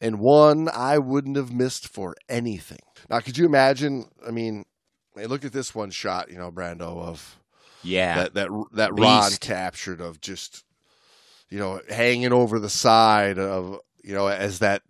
[0.00, 2.80] and one I wouldn't have missed for anything.
[3.08, 4.06] Now, could you imagine?
[4.26, 4.64] I mean,
[5.16, 7.38] look at this one shot, you know, Brando, of
[7.82, 8.16] Yeah.
[8.16, 10.64] that that that Ron captured of just
[11.48, 14.82] you know hanging over the side of you know as that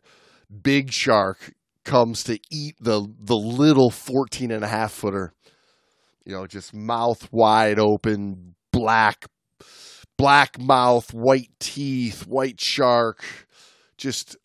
[0.62, 1.54] big shark
[1.84, 5.32] comes to eat the the little 14 and a half footer
[6.24, 9.26] you know just mouth wide open black
[10.18, 13.24] black mouth white teeth white shark
[13.96, 14.36] just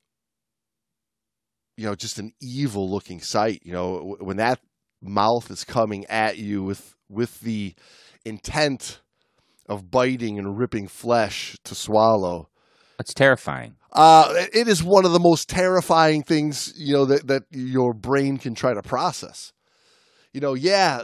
[1.78, 4.60] you know just an evil looking sight you know when that
[5.02, 7.74] mouth is coming at you with with the
[8.24, 9.02] intent
[9.68, 12.50] of biting and ripping flesh to swallow.
[13.00, 13.76] It's terrifying.
[13.92, 18.38] Uh, it is one of the most terrifying things you know that that your brain
[18.38, 19.54] can try to process.
[20.34, 21.02] You know, yeah.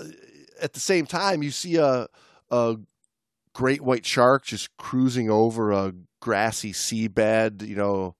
[0.61, 2.07] At the same time, you see a
[2.49, 2.75] a
[3.53, 7.65] great white shark just cruising over a grassy seabed.
[7.67, 8.15] You know,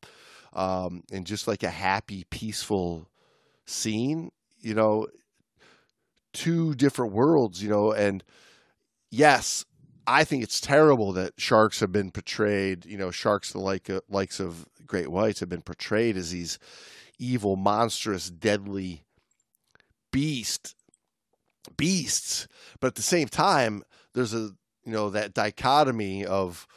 [0.54, 3.08] um, and just like a happy, peaceful
[3.66, 4.32] scene.
[4.60, 5.08] You know,
[6.34, 7.62] two different worlds.
[7.64, 8.24] You know, and
[9.10, 9.66] yes,
[10.08, 12.86] I think it's terrible that sharks have been portrayed.
[12.86, 16.60] You know, sharks the like uh, likes of great whites have been portrayed as these
[17.18, 19.04] evil, monstrous, deadly
[20.12, 20.76] beast
[21.78, 22.48] beasts.
[22.80, 23.84] But at the same time,
[24.14, 24.52] there's a
[24.84, 26.68] you know that dichotomy of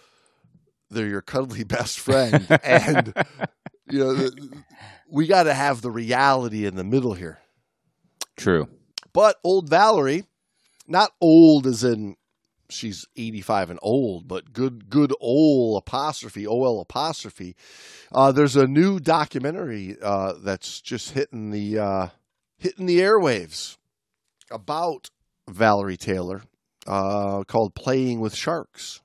[0.91, 3.12] they're your cuddly best friend, and
[3.91, 4.62] you know the,
[5.11, 7.39] we got to have the reality in the middle here.
[8.37, 8.68] True.
[9.12, 10.24] But old Valerie,
[10.89, 12.16] not old as in
[12.68, 17.57] she's 85 and old, but good, good old apostrophe, OL apostrophe.
[18.12, 22.09] Uh, there's a new documentary uh, that's just hitting the uh,
[22.57, 23.76] hitting the airwaves
[24.51, 25.11] about
[25.49, 26.43] Valerie Taylor
[26.87, 29.01] uh, called "Playing with Sharks."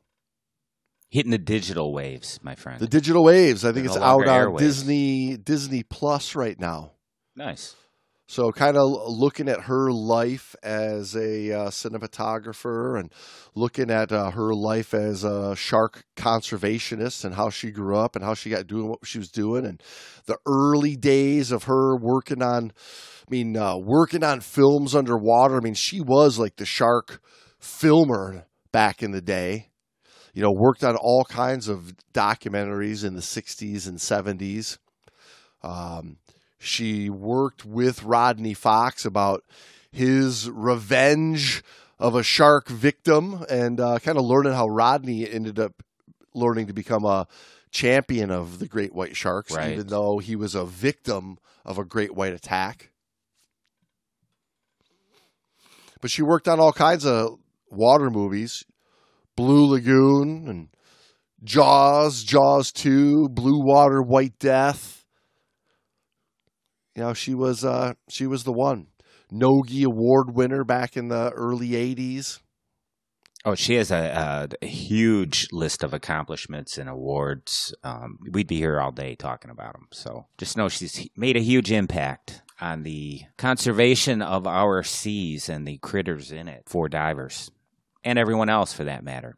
[1.09, 2.79] Hitting the digital waves, my friend.
[2.79, 3.65] The digital waves.
[3.65, 4.55] I think They're it's no out on.
[4.57, 6.91] Disney Disney Plus right now.
[7.35, 7.75] nice.
[8.27, 13.11] So, kind of looking at her life as a uh, cinematographer and
[13.55, 18.23] looking at uh, her life as a shark conservationist and how she grew up and
[18.23, 19.81] how she got doing what she was doing and
[20.27, 22.71] the early days of her working on,
[23.27, 25.57] I mean, uh, working on films underwater.
[25.57, 27.23] I mean, she was like the shark
[27.57, 29.68] filmer back in the day.
[30.33, 34.77] You know, worked on all kinds of documentaries in the 60s and 70s.
[35.63, 36.17] Um,
[36.59, 39.43] she worked with Rodney Fox about
[39.91, 41.63] his revenge
[41.97, 45.83] of a shark victim and uh, kind of learning how Rodney ended up
[46.33, 47.27] learning to become a
[47.71, 49.73] champion of the great white sharks, Right.
[49.73, 52.91] even though he was a victim of a great white attack.
[56.01, 58.63] But she worked on all kinds of water movies
[59.39, 60.67] Blue Lagoon and
[61.41, 64.99] Jaws, Jaws 2, Blue Water, White Death
[66.99, 68.87] you know she was uh she was the one
[69.31, 72.39] NOGI award winner back in the early 80s
[73.45, 77.73] Oh, she has a, a huge list of accomplishments and awards.
[77.85, 79.87] Um, we'd be here all day talking about them.
[79.93, 85.65] So just know she's made a huge impact on the conservation of our seas and
[85.65, 87.49] the critters in it for divers
[88.03, 89.35] and everyone else for that matter.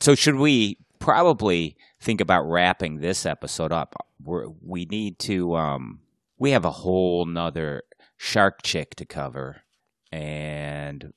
[0.00, 3.94] So should we probably think about wrapping this episode up?
[4.22, 5.54] We're, we need to.
[5.56, 6.00] Um,
[6.38, 7.82] we have a whole nother
[8.16, 9.62] shark chick to cover,
[10.10, 11.12] and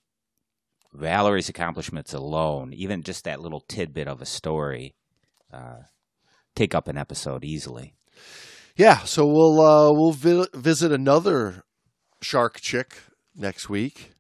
[0.94, 4.96] Valerie's accomplishments alone, even just that little tidbit of a story,
[5.52, 5.84] uh,
[6.56, 7.96] take up an episode easily.
[8.76, 11.64] yeah so we'll uh we'll vi- visit another
[12.22, 12.98] shark chick
[13.36, 14.13] next week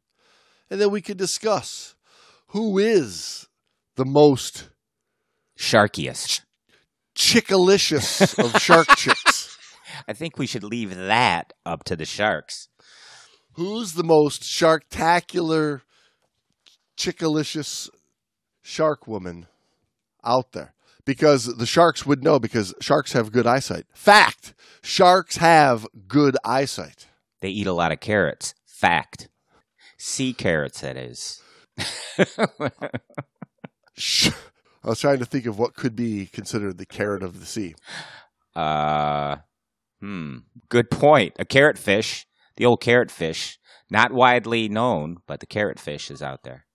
[0.69, 1.95] and then we could discuss
[2.47, 3.47] who is
[3.95, 4.69] the most
[5.57, 6.41] Sharkiest.
[7.15, 9.57] chickalicious of shark chicks
[10.07, 12.69] I think we should leave that up to the sharks.
[13.53, 15.81] who's the most sharktacular
[16.97, 17.89] chickalicious
[18.61, 19.47] shark woman
[20.23, 20.73] out there
[21.05, 23.85] because the sharks would know because sharks have good eyesight.
[23.93, 27.07] Fact: sharks have good eyesight.
[27.41, 28.53] They eat a lot of carrots.
[28.65, 29.27] Fact.
[30.05, 31.41] Sea carrots, that is.
[32.37, 32.69] I
[34.83, 37.73] was trying to think of what could be considered the carrot of the sea.
[38.53, 39.37] Uh,
[40.01, 40.39] hmm.
[40.67, 41.37] Good point.
[41.39, 42.27] A carrot fish,
[42.57, 43.57] the old carrot fish,
[43.89, 46.65] not widely known, but the carrot fish is out there.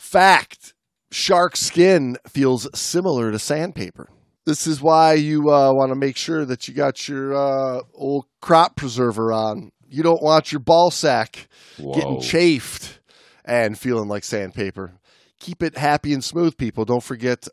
[0.00, 0.74] Fact:
[1.12, 4.08] shark skin feels similar to sandpaper.
[4.46, 8.26] This is why you uh, want to make sure that you got your uh, old
[8.42, 9.70] crop preserver on.
[9.94, 12.20] You don't want your ball sack getting Whoa.
[12.20, 12.98] chafed
[13.44, 14.94] and feeling like sandpaper.
[15.38, 16.84] Keep it happy and smooth, people.
[16.84, 17.46] Don't forget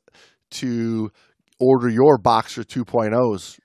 [0.52, 1.12] to
[1.60, 3.60] order your Boxer 2.0s.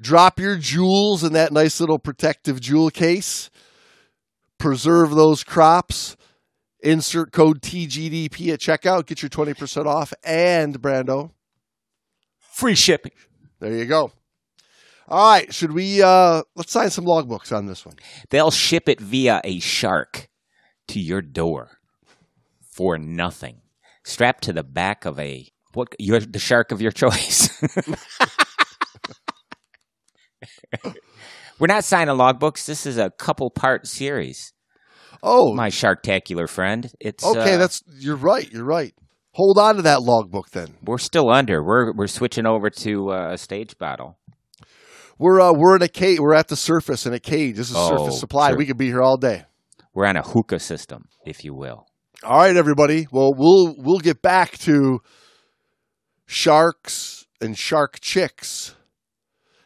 [0.00, 3.50] Drop your jewels in that nice little protective jewel case.
[4.58, 6.16] Preserve those crops.
[6.80, 9.06] Insert code TGDP at checkout.
[9.06, 10.14] Get your 20% off.
[10.24, 11.32] And, Brando,
[12.38, 13.12] Free shipping.
[13.60, 14.12] there you go.
[15.08, 15.52] All right.
[15.54, 17.96] Should we, uh, let's sign some logbooks on this one.
[18.30, 20.28] They'll ship it via a shark
[20.88, 21.78] to your door
[22.60, 23.60] for nothing.
[24.04, 25.88] Strapped to the back of a what?
[25.98, 27.50] You're the shark of your choice.
[31.58, 32.66] We're not signing logbooks.
[32.66, 34.52] This is a couple part series.
[35.22, 36.90] Oh, My sharktacular friend.
[37.00, 37.54] It's okay.
[37.54, 38.50] uh, that's, you're right.
[38.52, 38.94] You're right.
[39.32, 40.74] Hold on to that logbook then.
[40.82, 41.62] we're still under.
[41.62, 44.18] We're we're switching over to uh, a stage battle.
[45.18, 46.18] We're uh, we're in a cage.
[46.20, 47.56] We're at the surface in a cage.
[47.56, 48.50] This is Oh, surface supply.
[48.50, 48.58] sure.
[48.58, 49.44] We could be here all day.
[49.94, 51.86] We're on a hookah system, if you will.
[52.22, 53.06] All right, everybody.
[53.10, 55.00] Well, we'll we'll get back to
[56.26, 58.74] sharks and shark chicks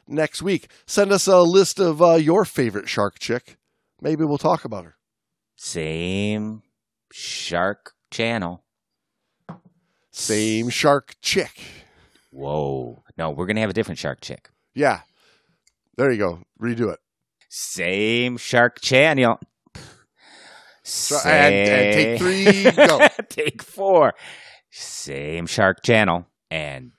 [0.06, 0.68] next week.
[0.86, 3.56] Send us a list of uh, your favorite shark chick.
[4.00, 4.96] Maybe we'll talk about her.
[5.56, 6.62] Same
[7.12, 8.62] shark channel.
[10.10, 11.60] Same shark chick.
[12.30, 13.02] Whoa.
[13.16, 14.48] No, we're gonna have a different shark chick.
[14.74, 15.00] Yeah.
[15.96, 16.42] There you go.
[16.60, 16.98] Redo it.
[17.48, 19.38] Same shark channel.
[20.82, 23.06] So- and- and take three, go.
[23.28, 24.14] take four.
[24.70, 26.26] Same shark channel.
[26.50, 26.92] And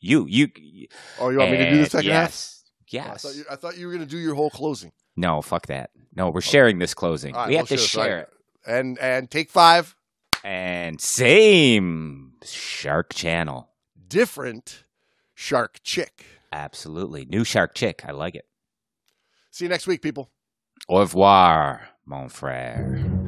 [0.00, 0.48] you, you.
[1.18, 2.30] Oh, you want me to do the second half?
[2.30, 2.58] yes,
[2.94, 3.22] Oh, I Yes.
[3.22, 4.92] thought you, I thought you were going to do your whole closing.
[5.16, 5.90] no, fuck that.
[6.14, 6.40] No, we're oh.
[6.40, 7.34] sharing this closing.
[7.34, 8.26] Right, we have we'll to share it, share right.
[8.26, 8.78] it.
[8.78, 9.96] And and take five.
[10.44, 13.70] And same shark channel.
[14.08, 14.84] Different
[15.34, 16.26] shark chick.
[16.52, 17.24] Absolutely.
[17.24, 18.02] New shark chick.
[18.06, 18.44] I like it.
[19.50, 20.30] See you next week, people.
[20.88, 23.21] Au revoir, mon frère.